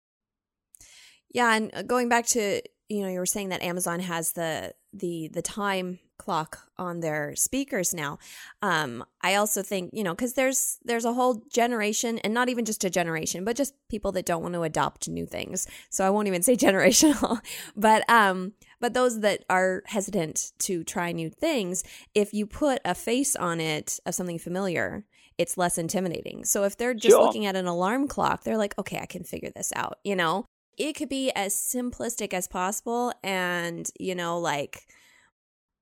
Yeah 1.34 1.54
and 1.54 1.74
uh, 1.74 1.84
going 1.84 2.10
back 2.10 2.26
to 2.28 2.62
you 2.90 3.02
know 3.02 3.10
you 3.10 3.20
were 3.20 3.26
saying 3.26 3.50
that 3.50 3.62
amazon 3.62 4.00
has 4.00 4.34
the 4.34 4.74
the 4.94 5.30
the 5.34 5.42
time 5.42 6.00
clock 6.18 6.68
on 6.78 7.00
their 7.00 7.36
speakers 7.36 7.94
now. 7.94 8.18
Um 8.62 9.06
i 9.22 9.36
also 9.36 9.62
think 9.62 9.92
you 9.94 10.04
know 10.04 10.14
because 10.14 10.34
there's 10.34 10.80
there's 10.84 11.06
a 11.06 11.14
whole 11.14 11.44
generation 11.52 12.18
and 12.20 12.34
not 12.34 12.50
even 12.50 12.66
just 12.66 12.84
a 12.84 12.90
generation 12.90 13.46
but 13.46 13.56
just 13.56 13.74
people 13.90 14.12
that 14.14 14.26
don't 14.26 14.42
want 14.42 14.54
to 14.56 14.64
adopt 14.64 15.08
new 15.08 15.26
things. 15.26 15.68
So 15.90 16.06
i 16.06 16.10
won't 16.10 16.28
even 16.28 16.44
say 16.44 16.56
generational 16.68 17.40
but 17.76 18.08
um 18.10 18.54
but 18.80 18.94
those 18.94 19.22
that 19.22 19.44
are 19.50 19.84
hesitant 19.86 20.52
to 20.60 20.84
try 20.84 21.12
new 21.12 21.30
things 21.30 21.84
if 22.14 22.34
you 22.34 22.46
put 22.46 22.80
a 22.84 22.96
face 22.96 23.36
on 23.36 23.60
it 23.60 24.00
of 24.06 24.16
something 24.16 24.40
familiar 24.40 25.06
it's 25.38 25.56
less 25.56 25.78
intimidating. 25.78 26.44
So 26.46 26.64
if 26.64 26.78
they're 26.78 26.96
just 26.96 27.14
sure. 27.14 27.24
looking 27.24 27.46
at 27.46 27.56
an 27.56 27.68
alarm 27.68 28.08
clock 28.08 28.44
they're 28.44 28.58
like 28.58 28.78
okay 28.80 29.00
i 29.00 29.06
can 29.06 29.24
figure 29.24 29.52
this 29.56 29.72
out 29.76 30.00
you 30.04 30.16
know 30.16 30.46
it 30.78 30.94
could 30.94 31.10
be 31.10 31.32
as 31.36 31.54
simplistic 31.54 32.34
as 32.34 32.48
possible 32.48 33.12
and 33.24 33.90
you 34.00 34.16
know 34.16 34.40
like 34.40 34.88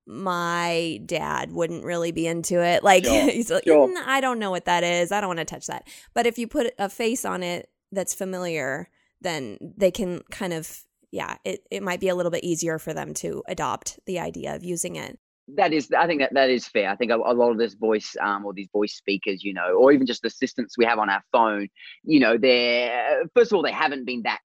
my 0.08 1.02
dad 1.06 1.52
wouldn't 1.52 1.84
really 1.84 2.12
be 2.12 2.28
into 2.28 2.62
it 2.62 2.84
like 2.84 3.06
sure. 3.06 3.30
he's 3.30 3.52
like 3.52 3.64
sure. 3.64 3.88
Mm, 3.88 4.02
i 4.06 4.22
don't 4.22 4.40
know 4.40 4.52
what 4.52 4.66
that 4.66 4.84
is 4.84 5.12
i 5.12 5.20
don't 5.20 5.30
want 5.30 5.40
to 5.40 5.46
touch 5.46 5.68
that 5.68 5.88
but 6.14 6.26
if 6.26 6.38
you 6.38 6.48
put 6.48 6.74
a 6.80 6.90
face 6.90 7.26
on 7.26 7.44
it 7.44 7.70
that's 7.92 8.14
familiar 8.14 8.90
then 9.22 9.58
they 9.78 9.92
can 9.92 10.22
kind 10.32 10.54
of 10.54 10.84
yeah 11.12 11.38
it, 11.44 11.62
it 11.72 11.84
might 11.84 12.00
be 12.00 12.10
a 12.10 12.16
little 12.16 12.32
bit 12.32 12.44
easier 12.44 12.78
for 12.78 12.94
them 12.94 13.14
to 13.14 13.44
adopt 13.48 14.00
the 14.06 14.20
idea 14.20 14.56
of 14.56 14.64
using 14.64 14.96
it 14.96 15.20
that 15.48 15.74
is 15.74 15.92
i 15.98 16.08
think 16.08 16.22
that 16.22 16.34
that 16.34 16.50
is 16.50 16.68
fair 16.68 16.90
i 16.90 16.96
think 16.96 17.12
a, 17.12 17.16
a 17.16 17.34
lot 17.34 17.52
of 17.52 17.58
this 17.58 17.76
voice 17.76 18.16
um, 18.22 18.46
or 18.46 18.54
these 18.54 18.70
voice 18.72 18.96
speakers 18.96 19.44
you 19.44 19.54
know 19.54 19.74
or 19.74 19.92
even 19.92 20.06
just 20.06 20.22
the 20.22 20.28
assistants 20.28 20.78
we 20.78 20.86
have 20.86 21.00
on 21.00 21.10
our 21.10 21.24
phone 21.32 21.68
you 22.04 22.20
know 22.20 22.38
they're 22.38 23.24
first 23.36 23.52
of 23.52 23.56
all 23.56 23.64
they 23.64 23.72
haven't 23.72 24.06
been 24.06 24.24
that 24.24 24.40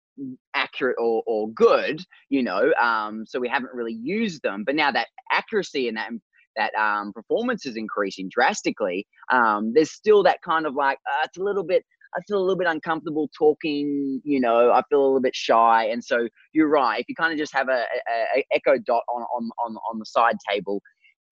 accurate 0.55 0.97
or, 0.99 1.23
or 1.27 1.51
good, 1.53 2.01
you 2.29 2.43
know. 2.43 2.73
Um, 2.81 3.25
so 3.27 3.39
we 3.39 3.49
haven't 3.49 3.75
really 3.75 3.99
used 4.03 4.43
them. 4.43 4.65
But 4.65 4.75
now 4.75 4.91
that 4.91 5.09
accuracy 5.33 5.89
and 5.89 5.97
that 5.97 6.11
that 6.57 6.75
um, 6.75 7.13
performance 7.13 7.65
is 7.67 7.77
increasing 7.77 8.29
drastically, 8.29 9.07
um, 9.33 9.73
there's 9.75 9.93
still 9.93 10.23
that 10.25 10.43
kind 10.43 10.67
of 10.67 10.75
like 10.75 10.99
uh, 11.07 11.25
it's 11.25 11.39
a 11.39 11.43
little 11.43 11.65
bit. 11.65 11.85
I 12.17 12.21
feel 12.27 12.39
a 12.39 12.43
little 12.43 12.59
bit 12.59 12.67
uncomfortable 12.67 13.31
talking, 13.39 14.21
you 14.25 14.41
know, 14.41 14.73
I 14.73 14.83
feel 14.89 15.01
a 15.01 15.07
little 15.07 15.21
bit 15.21 15.37
shy. 15.37 15.85
And 15.93 16.03
so 16.03 16.27
you're 16.53 16.69
right. 16.69 16.99
If 16.99 17.09
you 17.09 17.15
kind 17.15 17.33
of 17.33 17.39
just 17.39 17.55
have 17.55 17.69
a, 17.69 17.85
a, 17.85 18.39
a 18.39 18.47
Echo 18.53 18.79
Dot 18.79 19.05
on, 19.09 19.23
on, 19.23 19.49
on, 19.65 19.77
on 19.77 19.99
the 20.01 20.05
side 20.05 20.35
table, 20.51 20.83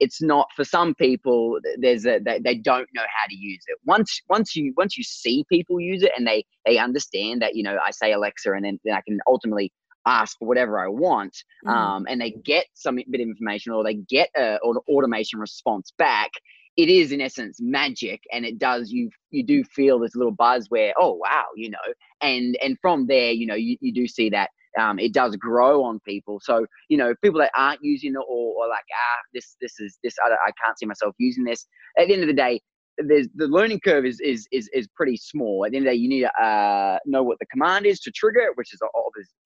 it's 0.01 0.23
not 0.23 0.49
for 0.55 0.65
some 0.65 0.95
people 0.95 1.59
there's 1.79 2.07
a 2.07 2.19
they, 2.25 2.39
they 2.39 2.55
don't 2.55 2.89
know 2.95 3.03
how 3.03 3.27
to 3.29 3.37
use 3.37 3.63
it 3.67 3.79
once 3.85 4.21
once 4.29 4.55
you 4.55 4.73
once 4.77 4.97
you 4.97 5.05
see 5.05 5.45
people 5.49 5.81
use 5.81 6.03
it 6.03 6.13
and 6.17 6.27
they 6.27 6.45
they 6.65 6.79
understand 6.79 7.43
that 7.43 7.55
you 7.55 7.63
know 7.63 7.79
i 7.85 7.91
say 7.91 8.13
alexa 8.13 8.53
and 8.53 8.65
then, 8.65 8.79
then 8.85 8.95
i 8.95 9.01
can 9.07 9.19
ultimately 9.27 9.73
ask 10.07 10.39
for 10.39 10.47
whatever 10.47 10.79
i 10.79 10.89
want 10.89 11.37
mm. 11.67 11.71
um, 11.71 12.07
and 12.09 12.21
they 12.21 12.31
get 12.31 12.67
some 12.75 12.97
bit 12.97 13.21
of 13.21 13.29
information 13.29 13.73
or 13.73 13.85
they 13.85 13.95
get 13.95 14.31
a, 14.37 14.59
an 14.63 14.77
automation 14.89 15.39
response 15.39 15.93
back 15.99 16.31
it 16.77 16.89
is 16.89 17.11
in 17.11 17.21
essence 17.21 17.59
magic 17.61 18.23
and 18.33 18.47
it 18.47 18.59
does 18.59 18.91
you 18.91 19.11
you 19.31 19.45
do 19.45 19.65
feel 19.65 19.99
this 19.99 20.15
little 20.15 20.33
buzz 20.33 20.67
where 20.71 20.95
oh 20.99 21.15
wow 21.15 21.45
you 21.57 21.69
know 21.69 21.79
and 22.23 22.57
and 22.63 22.79
from 22.81 23.07
there 23.07 23.33
you 23.33 23.47
know 23.47 23.55
you, 23.55 23.77
you 23.81 23.93
do 23.93 24.07
see 24.07 24.31
that 24.31 24.51
um, 24.79 24.99
it 24.99 25.13
does 25.13 25.37
grow 25.37 25.85
on 25.85 26.01
people. 26.01 26.41
So 26.43 26.67
you 26.89 26.97
know, 26.97 27.15
people 27.23 27.41
that 27.41 27.51
aren't 27.57 27.81
using 27.83 28.13
it 28.13 28.25
or, 28.29 28.55
or 28.55 28.69
like 28.69 28.85
ah, 28.93 29.19
this 29.35 29.57
this 29.61 29.79
is 29.81 29.99
this 30.03 30.15
I, 30.25 30.31
I 30.31 30.53
can't 30.65 30.79
see 30.79 30.87
myself 30.87 31.15
using 31.19 31.45
this. 31.45 31.67
At 31.99 32.09
the 32.09 32.15
end 32.15 32.23
of 32.23 32.29
the 32.29 32.35
day, 32.35 32.61
there's 32.99 33.29
the 33.35 33.47
learning 33.47 33.81
curve 33.81 34.05
is 34.05 34.21
is 34.21 34.47
is, 34.53 34.69
is 34.73 34.89
pretty 34.95 35.17
small. 35.17 35.65
At 35.65 35.73
the 35.73 35.79
end 35.79 35.87
of 35.87 35.93
the 35.93 35.97
day, 35.97 36.01
you 36.01 36.09
need 36.09 36.23
to 36.23 36.43
uh, 36.43 36.99
know 37.07 37.23
what 37.23 37.39
the 37.39 37.47
command 37.47 37.87
is 37.87 38.01
to 38.01 38.11
trigger 38.11 38.41
it, 38.41 38.57
which 38.57 38.73
is 38.73 38.81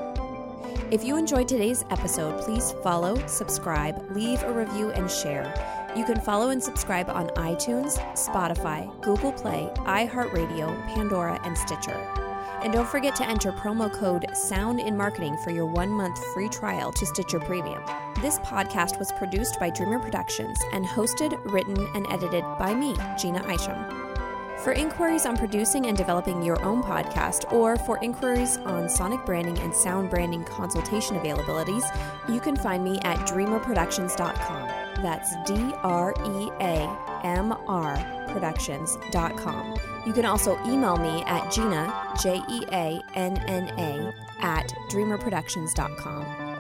If 0.91 1.05
you 1.05 1.17
enjoyed 1.17 1.47
today's 1.47 1.85
episode, 1.91 2.41
please 2.41 2.75
follow, 2.83 3.25
subscribe, 3.29 4.11
leave 4.11 4.43
a 4.43 4.53
review, 4.53 4.91
and 4.91 5.09
share. 5.09 5.55
You 5.95 6.05
can 6.05 6.19
follow 6.19 6.49
and 6.49 6.61
subscribe 6.61 7.09
on 7.11 7.29
iTunes, 7.31 7.99
Spotify, 8.15 8.91
Google 9.03 9.33
Play, 9.33 9.71
iHeartRadio, 9.77 10.75
Pandora, 10.95 11.39
and 11.45 11.57
Stitcher. 11.57 12.30
And 12.63 12.73
don't 12.73 12.89
forget 12.89 13.17
to 13.17 13.29
enter 13.29 13.53
promo 13.53 13.91
code 13.93 14.27
SOUND 14.35 14.81
in 14.81 14.97
Marketing 14.97 15.37
for 15.39 15.51
your 15.51 15.67
one 15.67 15.89
month 15.89 16.23
free 16.35 16.49
trial 16.49 16.93
to 16.93 17.07
Stitcher 17.07 17.41
Premium. 17.41 17.83
This 18.21 18.39
podcast 18.41 18.99
was 18.99 19.13
produced 19.13 19.59
by 19.59 19.71
Dreamr 19.71 20.03
Productions 20.03 20.59
and 20.73 20.85
hosted, 20.85 21.41
written, 21.53 21.89
and 21.95 22.07
edited 22.11 22.45
by 22.59 22.75
me, 22.75 22.95
Jeanna 23.19 23.43
Isham. 23.51 24.11
For 24.59 24.73
inquiries 24.73 25.25
on 25.25 25.39
producing 25.39 25.87
and 25.87 25.97
developing 25.97 26.43
your 26.43 26.63
own 26.63 26.83
podcast, 26.83 27.51
or 27.51 27.77
for 27.77 27.99
inquiries 28.03 28.59
on 28.59 28.91
sonic 28.91 29.25
branding 29.25 29.59
and 29.61 29.75
sound 29.75 30.11
branding 30.11 30.45
consultation 30.45 31.17
availabilities, 31.17 31.85
you 32.29 32.41
can 32.41 32.57
find 32.57 32.85
me 32.85 32.99
at 33.05 33.17
dreamrproductions.com. 33.21 34.69
That's 35.03 35.35
D 35.47 35.73
R 35.83 36.15
E 36.27 36.51
A 36.61 37.21
M 37.25 37.55
R 37.67 38.27
productions.com. 38.29 39.90
You 40.07 40.13
can 40.13 40.25
also 40.25 40.59
email 40.65 40.97
me 40.97 41.23
at 41.25 41.53
Jeanna, 41.53 41.93
J 42.23 42.43
E 42.49 42.65
A 42.73 43.01
N 43.15 43.37
N 43.49 43.69
A, 43.79 44.15
at 44.41 44.73
dreamrproductions.com. 44.89 46.51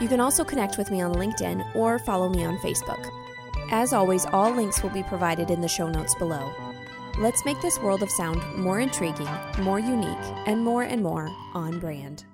You 0.00 0.08
can 0.08 0.20
also 0.20 0.44
connect 0.44 0.78
with 0.78 0.90
me 0.90 1.00
on 1.00 1.14
LinkedIn 1.14 1.74
or 1.76 1.98
follow 1.98 2.28
me 2.28 2.44
on 2.44 2.58
Facebook. 2.58 3.08
As 3.70 3.92
always, 3.92 4.26
all 4.26 4.50
links 4.54 4.82
will 4.82 4.90
be 4.90 5.02
provided 5.02 5.50
in 5.50 5.60
the 5.60 5.68
show 5.68 5.88
notes 5.88 6.14
below. 6.14 6.50
Let's 7.18 7.44
make 7.44 7.60
this 7.60 7.78
world 7.80 8.02
of 8.02 8.10
sound 8.10 8.40
more 8.56 8.80
intriguing, 8.80 9.28
more 9.58 9.80
unique, 9.80 10.16
and 10.46 10.64
more 10.64 10.84
and 10.84 11.02
more 11.02 11.28
on 11.52 11.80
brand. 11.80 12.24